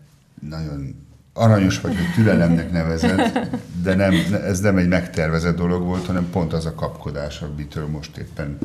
[0.49, 3.39] Nagyon aranyos vagy, hogy türelemnek nevezett,
[3.83, 8.17] de nem, ez nem egy megtervezett dolog volt, hanem pont az a kapkodás, amitől most
[8.17, 8.57] éppen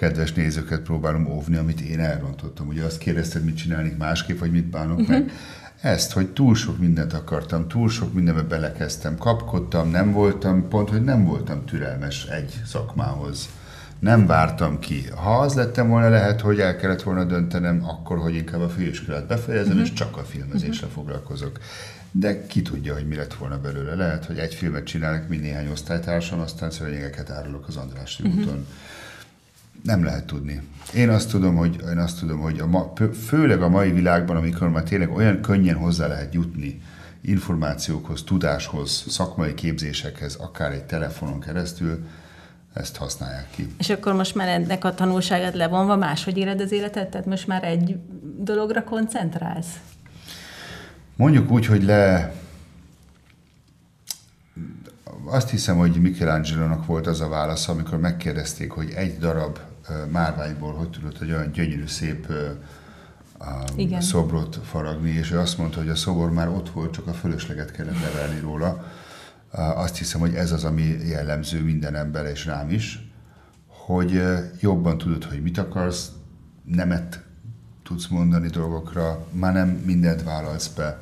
[0.00, 2.68] kedves nézőket próbálom óvni, amit én elrontottam.
[2.68, 5.18] Ugye azt kérdezted, mit csinálnék másképp, vagy mit bánok uh-huh.
[5.18, 5.32] meg
[5.80, 11.04] ezt, hogy túl sok mindent akartam, túl sok mindenbe belekezdtem, kapkodtam, nem voltam, pont, hogy
[11.04, 13.48] nem voltam türelmes egy szakmához.
[13.98, 15.04] Nem vártam ki.
[15.16, 19.26] Ha az lettem volna, lehet, hogy el kellett volna döntenem akkor, hogy inkább a főiskolát
[19.26, 19.86] befejezem, uh-huh.
[19.86, 21.02] és csak a filmezésre uh-huh.
[21.02, 21.58] foglalkozok.
[22.10, 23.94] De ki tudja, hogy mi lett volna belőle.
[23.94, 28.40] Lehet, hogy egy filmet csinálok, mint néhány osztálytársam, aztán szörnyegeket árulok az András uh-huh.
[28.40, 28.66] úton
[29.82, 30.62] Nem lehet tudni.
[30.94, 32.92] Én azt tudom, hogy, én azt tudom, hogy a ma,
[33.26, 36.80] főleg a mai világban, amikor már tényleg olyan könnyen hozzá lehet jutni
[37.20, 42.04] információkhoz, tudáshoz, szakmai képzésekhez, akár egy telefonon keresztül,
[42.74, 43.74] ezt használják ki.
[43.78, 47.10] És akkor most már ennek a tanulságát levonva máshogy éled az életet?
[47.10, 47.96] Tehát most már egy
[48.38, 49.80] dologra koncentrálsz?
[51.16, 52.32] Mondjuk úgy, hogy le...
[55.30, 59.58] Azt hiszem, hogy Michelangelo-nak volt az a válasz, amikor megkérdezték, hogy egy darab
[60.10, 62.32] márványból hogy tudott egy olyan gyönyörű, szép
[63.76, 64.00] Igen.
[64.00, 67.70] szobrot faragni, és ő azt mondta, hogy a szobor már ott volt, csak a fölösleget
[67.70, 68.84] kellett levelni róla.
[69.74, 73.12] Azt hiszem, hogy ez az, ami jellemző minden ember, és rám is,
[73.66, 74.22] hogy
[74.60, 76.10] jobban tudod, hogy mit akarsz,
[76.64, 77.22] nemet
[77.82, 80.98] tudsz mondani dolgokra, már nem mindent vállalsz be.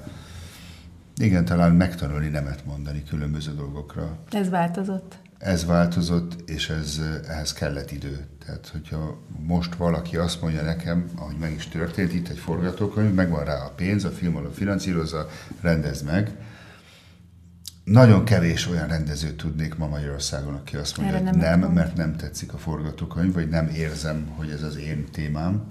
[1.19, 4.19] Igen, talán megtanulni nemet mondani különböző dolgokra.
[4.31, 5.19] Ez változott?
[5.39, 8.27] Ez változott, és ez, ehhez kellett idő.
[8.45, 13.45] Tehát, hogyha most valaki azt mondja nekem, ahogy meg is történt, itt egy forgatókönyv, megvan
[13.45, 15.29] rá a pénz, a film a finanszírozza,
[15.61, 16.37] rendezd meg.
[17.85, 21.97] Nagyon kevés olyan rendezőt tudnék ma Magyarországon, aki azt mondja, Erre hogy nem, nem mert
[21.97, 25.63] nem tetszik a forgatókönyv, vagy nem érzem, hogy ez az én témám.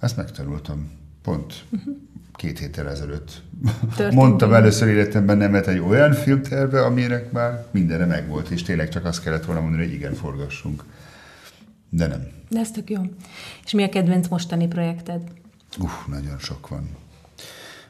[0.00, 0.90] Ezt megtanultam.
[1.22, 1.94] Pont uh-huh.
[2.36, 3.42] Két héttel ezelőtt.
[3.96, 9.04] Történt Mondtam először életemben nemet egy olyan filmterve, aminek már mindenre megvolt, és tényleg csak
[9.04, 10.84] azt kellett volna mondani, hogy igen, forgassunk.
[11.90, 12.26] De nem.
[12.48, 13.02] De ez tök jó.
[13.64, 15.20] És mi a kedvenc mostani projekted?
[15.78, 16.88] Uff, nagyon sok van.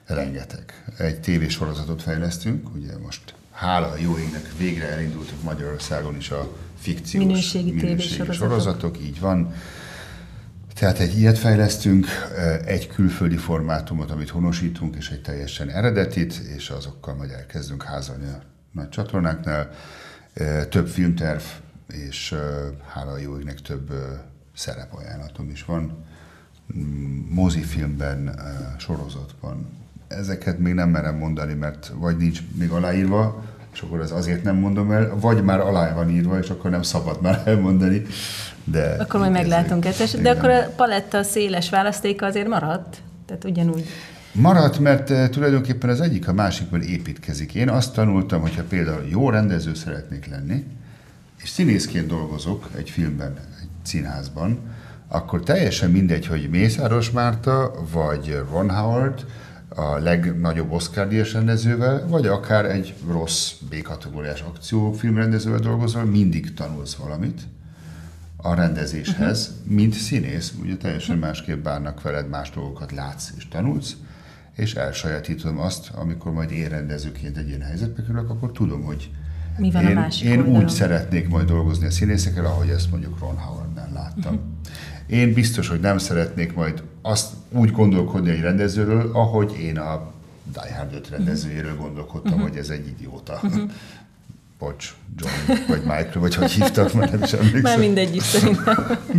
[0.07, 0.85] Rengeteg.
[0.99, 7.25] Egy tévésorozatot fejlesztünk, ugye most hála a jó égnek végre elindultak Magyarországon is a fikciós
[7.25, 9.55] minőségi, minőségi sorozatok, így van.
[10.77, 12.07] Tehát egy ilyet fejlesztünk,
[12.65, 18.43] egy külföldi formátumot, amit honosítunk, és egy teljesen eredetit, és azokkal majd elkezdünk házalni a
[18.73, 19.71] nagy csatornáknál.
[20.69, 21.43] Több filmterv,
[21.93, 22.35] és
[22.87, 23.93] hála jó égnek több
[24.55, 26.05] szerepajánlatom is van.
[26.77, 28.41] Mm, mozifilmben,
[28.79, 29.69] sorozatban.
[30.09, 33.45] Ezeket még nem merem mondani, mert vagy nincs még aláírva,
[33.77, 36.83] és akkor ez azért nem mondom el, vagy már alá van írva, és akkor nem
[36.83, 38.03] szabad már elmondani.
[38.65, 40.21] De akkor majd meglátunk ezt.
[40.21, 42.97] De akkor a paletta széles választéka azért maradt?
[43.27, 43.87] Tehát ugyanúgy.
[44.33, 47.55] Maradt, mert uh, tulajdonképpen az egyik a másikban építkezik.
[47.55, 50.65] Én azt tanultam, hogyha például jó rendező szeretnék lenni,
[51.43, 54.59] és színészként dolgozok egy filmben, egy színházban,
[55.09, 59.25] akkor teljesen mindegy, hogy Mészáros Márta, vagy Ron Howard,
[59.77, 67.41] a legnagyobb Oscar díjas rendezővel, vagy akár egy rossz B-kategóriás akciófilmrendezővel dolgozol, mindig tanulsz valamit
[68.37, 69.77] a rendezéshez, uh-huh.
[69.77, 70.55] mint színész.
[70.63, 73.97] Ugye teljesen másképp bánnak veled, más dolgokat látsz és tanulsz,
[74.55, 79.11] és elsajátítom azt, amikor majd én rendezőként egy ilyen helyzetbe kerülök, akkor tudom, hogy
[79.59, 83.19] Mi van én, a másik én úgy szeretnék majd dolgozni a színészekkel, ahogy ezt mondjuk
[83.19, 84.35] Ron Howardnál láttam.
[84.35, 84.49] Uh-huh.
[85.07, 90.13] Én biztos, hogy nem szeretnék majd azt úgy gondolkodni egy rendezőről, ahogy én a
[90.53, 92.49] Die Hard 5 rendezőjéről gondolkodtam, uh-huh.
[92.49, 93.41] hogy ez egy idióta.
[93.43, 93.71] Uh-huh.
[94.59, 97.61] Bocs, John, vagy Michael, vagy hogy hívtak, már nem is emlékszem.
[97.63, 98.75] Már mindegy is szerintem.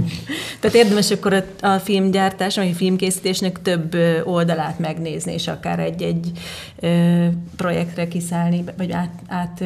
[0.60, 6.32] Tehát érdemes akkor a, a filmgyártás, vagy a filmkészítésnek több oldalát megnézni, és akár egy-egy
[7.56, 9.64] projektre kiszállni, vagy át, át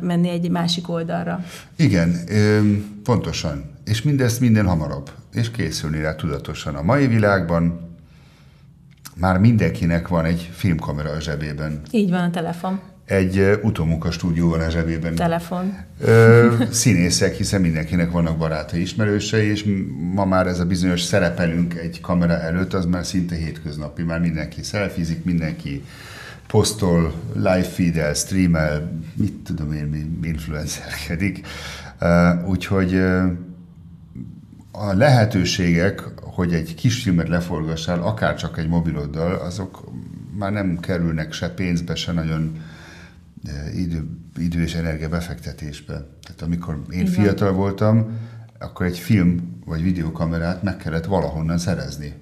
[0.00, 1.44] menni egy másik oldalra.
[1.76, 2.16] Igen,
[3.04, 3.71] pontosan.
[3.84, 5.10] És mindezt minden hamarabb.
[5.32, 6.74] És készülni rá tudatosan.
[6.74, 7.96] A mai világban
[9.14, 11.80] már mindenkinek van egy filmkamera a zsebében.
[11.90, 15.14] Így van, a telefon egy utómunka stúdió van a zsebében.
[15.14, 15.76] Telefon.
[16.00, 19.64] Ö, színészek, hiszen mindenkinek vannak barátai, ismerősei, és
[20.14, 24.62] ma már ez a bizonyos szerepelünk egy kamera előtt, az már szinte hétköznapi, már mindenki
[24.62, 25.84] szelfizik, mindenki
[26.46, 29.84] posztol, live feed-el, streamel, mit tudom én,
[30.20, 31.46] mi influencerkedik.
[32.46, 33.02] Úgyhogy
[34.72, 39.84] a lehetőségek, hogy egy kis filmet leforgassál, akár csak egy mobiloddal, azok
[40.38, 42.62] már nem kerülnek se pénzbe, se nagyon
[43.74, 44.06] idő,
[44.36, 45.92] idő és energia befektetésbe.
[46.22, 47.12] Tehát amikor én Igen.
[47.12, 48.18] fiatal voltam,
[48.58, 52.21] akkor egy film vagy videokamerát meg kellett valahonnan szerezni.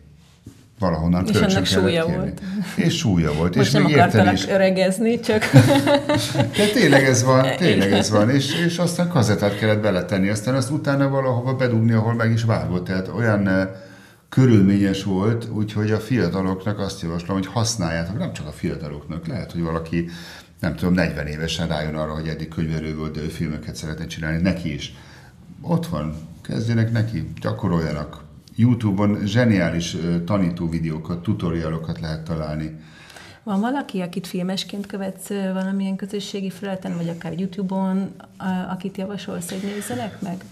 [0.80, 2.16] Valahonnan és ennek súlya kérni.
[2.16, 2.40] volt.
[2.76, 3.54] És súlya volt.
[3.54, 4.48] Most és nem akartalak is...
[4.48, 5.44] öregezni, csak...
[6.56, 8.30] De tényleg ez van, tényleg ez van.
[8.30, 12.84] És, és aztán kazettát kellett beletenni, aztán azt utána valahova bedugni, ahol meg is vágott.
[12.84, 13.62] Tehát olyan uh,
[14.28, 19.62] körülményes volt, úgyhogy a fiataloknak azt javaslom, hogy használjátok, nem csak a fiataloknak, lehet, hogy
[19.62, 20.08] valaki
[20.60, 24.42] nem tudom, 40 évesen rájön arra, hogy eddig könyvelő volt, de ő filmeket szeretne csinálni,
[24.42, 24.94] neki is.
[25.60, 28.28] Ott van, kezdjenek neki, gyakoroljanak.
[28.60, 29.96] Youtube-on zseniális
[30.26, 32.76] tanító videókat, tutorialokat lehet találni.
[33.42, 38.10] Van valaki, akit filmesként követsz valamilyen közösségi felületen, vagy akár YouTube-on,
[38.70, 40.44] akit javasolsz, hogy nézzenek meg?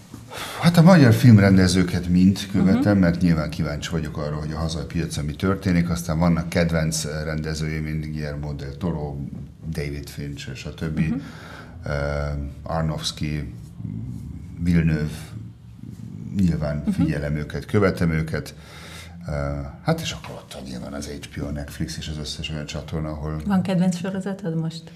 [0.61, 2.97] Hát a magyar filmrendezőket mind követem, uh-huh.
[2.97, 5.89] mert nyilván kíváncsi vagyok arra, hogy a hazai piacon mi történik.
[5.89, 9.15] Aztán vannak kedvenc rendezői, mint Guillermo del Toro,
[9.69, 11.03] David Finch, és a többi.
[11.03, 11.21] Uh-huh.
[11.85, 13.53] Uh, Arnowski,
[14.63, 15.17] Villeneuve,
[16.39, 16.93] nyilván uh-huh.
[16.93, 18.53] figyelem őket, követem őket.
[19.83, 23.41] Hát és akkor ott nyilván az HBO, Netflix és az összes olyan csatorna, ahol...
[23.45, 24.91] Van kedvenc sorozatod most?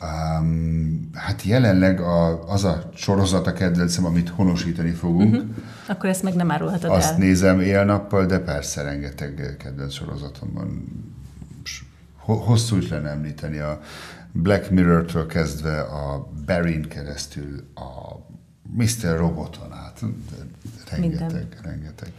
[0.00, 5.34] Um, hát jelenleg a, az a sorozat a kedvencem, amit honosítani fogunk.
[5.34, 5.50] Uh-huh.
[5.88, 7.18] Akkor ezt meg nem árulhatod Azt el.
[7.18, 10.84] nézem éjjel-nappal, de persze rengeteg kedvenc sorozatom van.
[12.16, 13.80] Hosszú is lenne említeni a
[14.32, 18.16] Black Mirror-től kezdve a Barry-n keresztül a
[18.76, 19.16] Mr.
[19.16, 20.00] Roboton át.
[20.90, 21.48] Rengeteg, Minden.
[21.62, 22.12] rengeteg.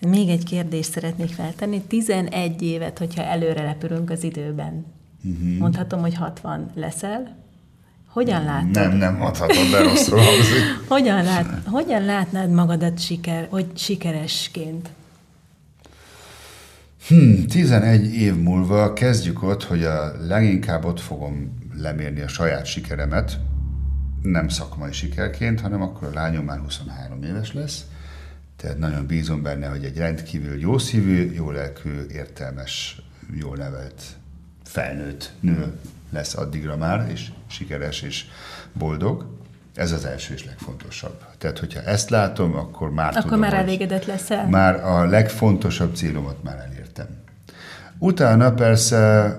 [0.00, 1.82] Még egy kérdést szeretnék feltenni.
[1.82, 4.86] 11 évet, hogyha előre repülünk az időben,
[5.24, 5.58] uh-huh.
[5.58, 7.36] mondhatom, hogy 60 leszel,
[8.08, 8.70] hogyan látod?
[8.70, 10.62] Nem, nem mondhatom, de rosszul hangzik.
[10.88, 14.90] hogyan, lát, hogyan látnád magadat siker, hogy sikeresként?
[17.06, 23.38] Hmm, 11 év múlva kezdjük ott, hogy a leginkább ott fogom lemérni a saját sikeremet,
[24.22, 27.84] nem szakmai sikerként, hanem akkor a lányom már 23 éves lesz,
[28.56, 33.02] tehát nagyon bízom benne, hogy egy rendkívül jó szívű, jó lelkű, értelmes,
[33.40, 34.02] jól nevelt
[34.64, 35.72] felnőtt nő
[36.10, 38.24] lesz addigra már, és sikeres és
[38.72, 39.26] boldog.
[39.74, 41.24] Ez az első és legfontosabb.
[41.38, 44.48] Tehát, hogyha ezt látom, akkor már Akkor tudom, már elégedett leszel?
[44.48, 47.06] Már a legfontosabb célomat már elértem.
[47.98, 49.36] Utána persze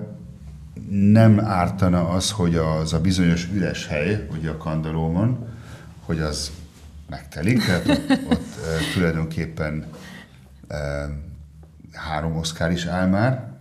[0.94, 5.46] nem ártana az, hogy az a bizonyos üres hely, ugye a kandalómon,
[6.04, 6.52] hogy az
[7.08, 9.84] megtelik, tehát ott, ott e, tulajdonképpen
[10.68, 11.08] e,
[11.92, 13.52] három oszkár is áll már,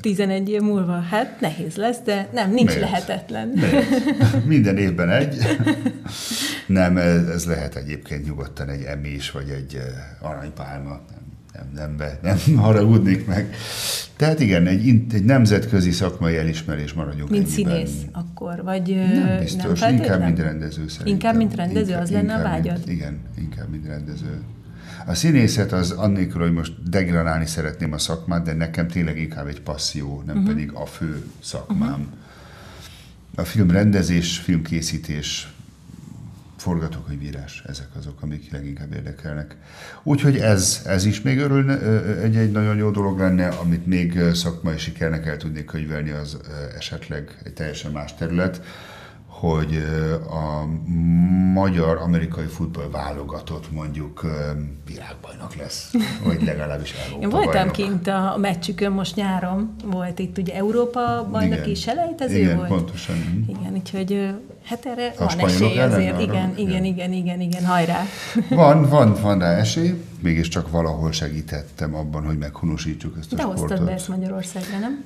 [0.00, 1.00] 11 év múlva?
[1.00, 2.80] Hát nehéz lesz, de nem, nincs Miért?
[2.80, 3.48] lehetetlen.
[3.48, 4.44] Miért?
[4.44, 5.36] Minden évben egy.
[6.66, 9.80] Nem, ez, ez lehet egyébként nyugodtan egy Emmy is, vagy egy
[10.20, 10.90] aranypálma.
[10.90, 11.27] Nem,
[11.74, 13.54] nem, nem, nem haragudnék meg.
[14.16, 17.86] Tehát igen, egy, egy nemzetközi szakmai elismerés maradjunk Mint ennyiben.
[17.86, 21.06] színész akkor, vagy nem biztos, nem inkább mint rendező szerintem.
[21.06, 22.76] Inkább mint rendező, inkább, az lenne a vágyad?
[22.76, 24.42] Mint, igen, inkább mint rendező.
[25.06, 29.60] A színészet az annélkül, hogy most degradálni szeretném a szakmát, de nekem tényleg inkább egy
[29.60, 30.52] passzió, nem uh-huh.
[30.52, 31.90] pedig a fő szakmám.
[31.90, 32.06] Uh-huh.
[33.34, 35.48] A filmrendezés, filmkészítés,
[36.58, 39.56] forgatókönyvírás, ezek azok, amik leginkább érdekelnek.
[40.02, 41.78] Úgyhogy ez, ez is még örülne,
[42.22, 46.38] egy, egy nagyon jó dolog lenne, amit még szakmai sikernek el tudnék könyvelni, az
[46.76, 48.60] esetleg egy teljesen más terület
[49.40, 49.84] hogy
[50.30, 50.66] a
[51.52, 54.26] magyar-amerikai futball válogatott mondjuk
[54.86, 55.92] világbajnok lesz,
[56.24, 57.72] vagy legalábbis Európa Én voltam bajnok.
[57.72, 62.68] kint a meccsükön most nyáron, volt itt ugye Európa bajnoki selejtező igen, volt.
[62.68, 63.16] pontosan.
[63.48, 64.34] Igen, úgyhogy
[64.64, 66.20] hát erre a van esély azért.
[66.20, 68.02] Igen, igen, igen, igen, igen, hajrá.
[68.50, 73.68] Van, van, van rá esély, mégiscsak valahol segítettem abban, hogy meghonosítsuk ezt a De sportot.
[73.68, 75.04] De hoztad be ezt Magyarországra, nem?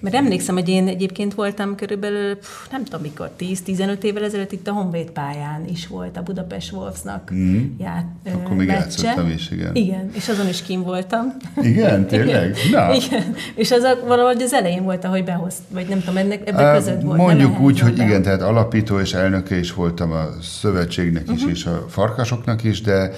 [0.00, 2.38] Mert emlékszem, hogy én egyébként voltam körülbelül,
[2.70, 7.30] nem tudom mikor, 10-15 évvel ezelőtt itt a Honvéd pályán is volt a Budapest Wolfsnak
[7.34, 7.64] mm.
[7.78, 8.80] ját, Akkor még meccse.
[8.80, 9.74] játszottam is, igen.
[9.74, 11.36] Igen, és azon is kim voltam.
[11.62, 12.56] Igen, tényleg?
[12.72, 12.94] Na.
[12.94, 16.74] Igen, és az a, valahogy az elején volt, ahogy behoz, vagy nem tudom, ennek, ebben
[16.74, 17.18] között volt.
[17.18, 21.50] Mondjuk úgy, hogy igen, tehát alapító és elnöke is voltam a szövetségnek is, uh-huh.
[21.50, 23.12] és a farkasoknak is, de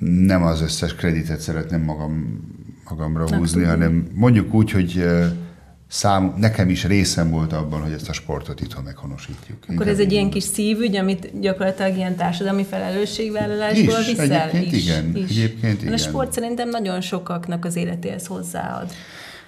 [0.00, 2.40] nem az összes kreditet szeretném magam,
[2.88, 3.78] magamra nem húzni, tudom.
[3.78, 5.04] hanem mondjuk úgy, hogy
[5.88, 9.58] szám, nekem is részem volt abban, hogy ezt a sportot itthon meghonosítjuk.
[9.68, 14.50] Akkor ez egy ilyen kis szívügy, amit gyakorlatilag ilyen társadalmi felelősségvállalásból is, viszel?
[14.50, 15.16] Egyébként is, igen.
[15.16, 15.30] Is.
[15.30, 15.92] Egyébként igen.
[15.92, 18.90] A sport szerintem nagyon sokaknak az életéhez hozzáad.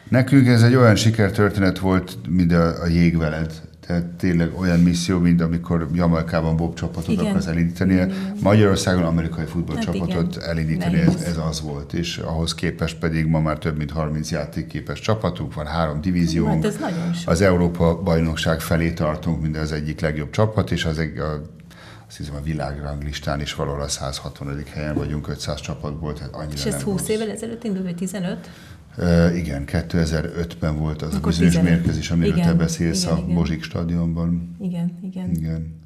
[0.08, 3.52] Nekünk ez egy olyan sikertörténet volt, mint a, a jégveled
[3.90, 7.26] tehát tényleg olyan misszió, mint amikor Jamaikában Bob csapatot igen.
[7.26, 7.92] akarsz elindítani.
[7.92, 8.12] Igen.
[8.42, 11.92] Magyarországon amerikai futballcsapatot hát elindítani, ez, ez az volt.
[11.92, 16.64] És ahhoz képest pedig ma már több mint 30 játékképes csapatunk van, három divíziónk.
[16.64, 16.78] Hát ez.
[17.24, 21.42] Az Európa bajnokság felé tartunk, mint az egyik legjobb csapat, és az egy, a,
[22.08, 24.64] azt hiszem a világranglistán is valahol a 160.
[24.72, 28.50] helyen vagyunk 500 csapatból, tehát annyira És ez 20 évvel ezelőtt indult, vagy 15?
[28.98, 31.70] Uh, igen, 2005-ben volt az Akkor a bizonyos 15.
[31.70, 33.34] mérkőzés, amiről igen, te beszélsz igen, a igen.
[33.34, 34.56] Bozsik stadionban.
[34.60, 35.30] Igen, igen.
[35.30, 35.78] igen.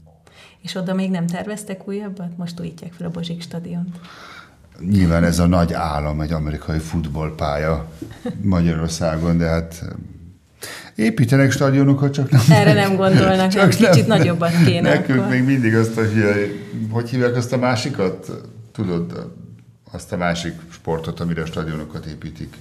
[0.62, 2.36] És oda még nem terveztek újabbat?
[2.36, 4.00] Most újítják fel a Bozsik stadiont.
[4.90, 7.90] Nyilván ez a nagy állam, egy amerikai futballpálya
[8.42, 9.84] Magyarországon, de hát
[10.94, 12.40] építenek stadionokat, csak nem...
[12.48, 14.88] Erre nem gondolnak, csak nem, kicsit nem, nagyobbat kéne.
[14.88, 15.30] Nekünk akkor.
[15.30, 16.24] még mindig azt, hogy
[16.90, 18.30] hogy hívják azt a másikat?
[18.72, 19.32] Tudod,
[19.92, 22.56] azt a másik sportot, amire a stadionokat építik.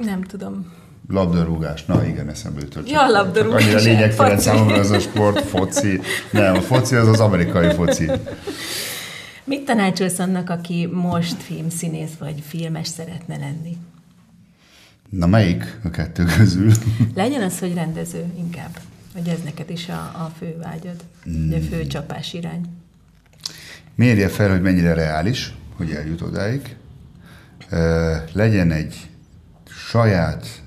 [0.00, 0.72] Nem tudom.
[1.08, 2.90] Labdarúgás, na igen, eszembe jutott.
[2.90, 3.62] Ja, labdarúgás.
[3.62, 6.00] Annyira lényegtelen számomra az a sport, foci.
[6.30, 8.10] Nem, a foci az az amerikai foci.
[9.44, 13.76] Mit tanácsolsz annak, aki most filmszínész vagy filmes szeretne lenni?
[15.10, 16.72] Na melyik a kettő közül?
[17.14, 18.78] Legyen az, hogy rendező inkább.
[19.14, 20.96] Hogy ez neked is a, a fő vágyad,
[21.28, 21.52] mm.
[21.52, 22.64] a fő csapás irány.
[23.94, 26.76] Mérje fel, hogy mennyire reális, hogy eljut odáig.
[28.32, 29.08] Legyen egy
[29.94, 30.62] saját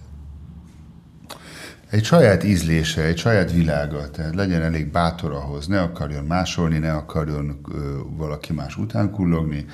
[1.89, 6.93] egy saját ízlése, egy saját világa, tehát legyen elég bátor ahhoz, ne akarjon másolni, ne
[6.93, 9.65] akarjon ö, valaki más után kullogni,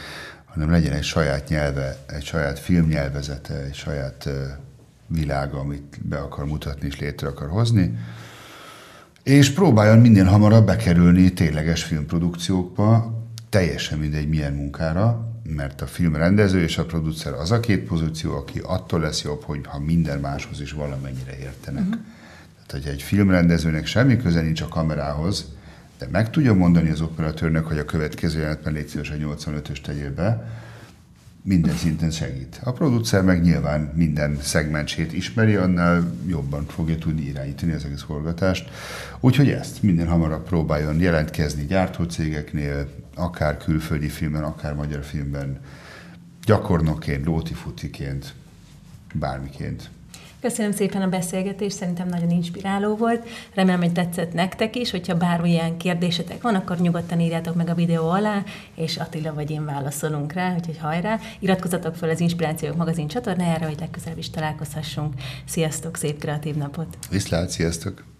[0.45, 4.43] hanem legyen egy saját nyelve, egy saját filmnyelvezete, egy saját ö,
[5.07, 7.97] világa, amit be akar mutatni és létre akar hozni,
[9.23, 13.17] és próbáljon minél hamarabb bekerülni tényleges filmprodukciókba,
[13.49, 18.59] teljesen mindegy milyen munkára, mert a filmrendező és a producer az a két pozíció, aki
[18.63, 21.83] attól lesz jobb, hogy ha minden máshoz is valamennyire értenek.
[21.83, 22.01] Uh-huh.
[22.67, 25.45] Tehát, hogy egy filmrendezőnek semmi köze nincs a kamerához,
[25.97, 30.13] de meg tudja mondani az operatőrnek, hogy a következő jelenetben légy szíves a 85-ös tegyél
[30.13, 30.61] be,
[31.43, 32.59] minden szinten segít.
[32.63, 38.69] A producer meg nyilván minden szegmensét ismeri, annál jobban fogja tudni irányítani az egész forgatást.
[39.19, 45.59] Úgyhogy ezt minden hamarabb próbáljon jelentkezni gyártócégeknél, akár külföldi filmben, akár magyar filmben,
[46.45, 48.33] gyakornokként, lótifutiként,
[49.13, 49.89] bármiként.
[50.43, 53.27] Köszönöm szépen a beszélgetést, szerintem nagyon inspiráló volt.
[53.53, 58.09] Remélem, hogy tetszett nektek is, hogyha bármilyen kérdésetek van, akkor nyugodtan írjátok meg a videó
[58.09, 58.43] alá,
[58.75, 61.19] és Attila vagy én válaszolunk rá, úgyhogy hajrá!
[61.39, 65.13] Iratkozzatok fel az Inspirációk magazin csatornájára, hogy legközelebb is találkozhassunk.
[65.45, 66.97] Sziasztok, szép kreatív napot!
[67.09, 68.12] Viszlát, sziasztok!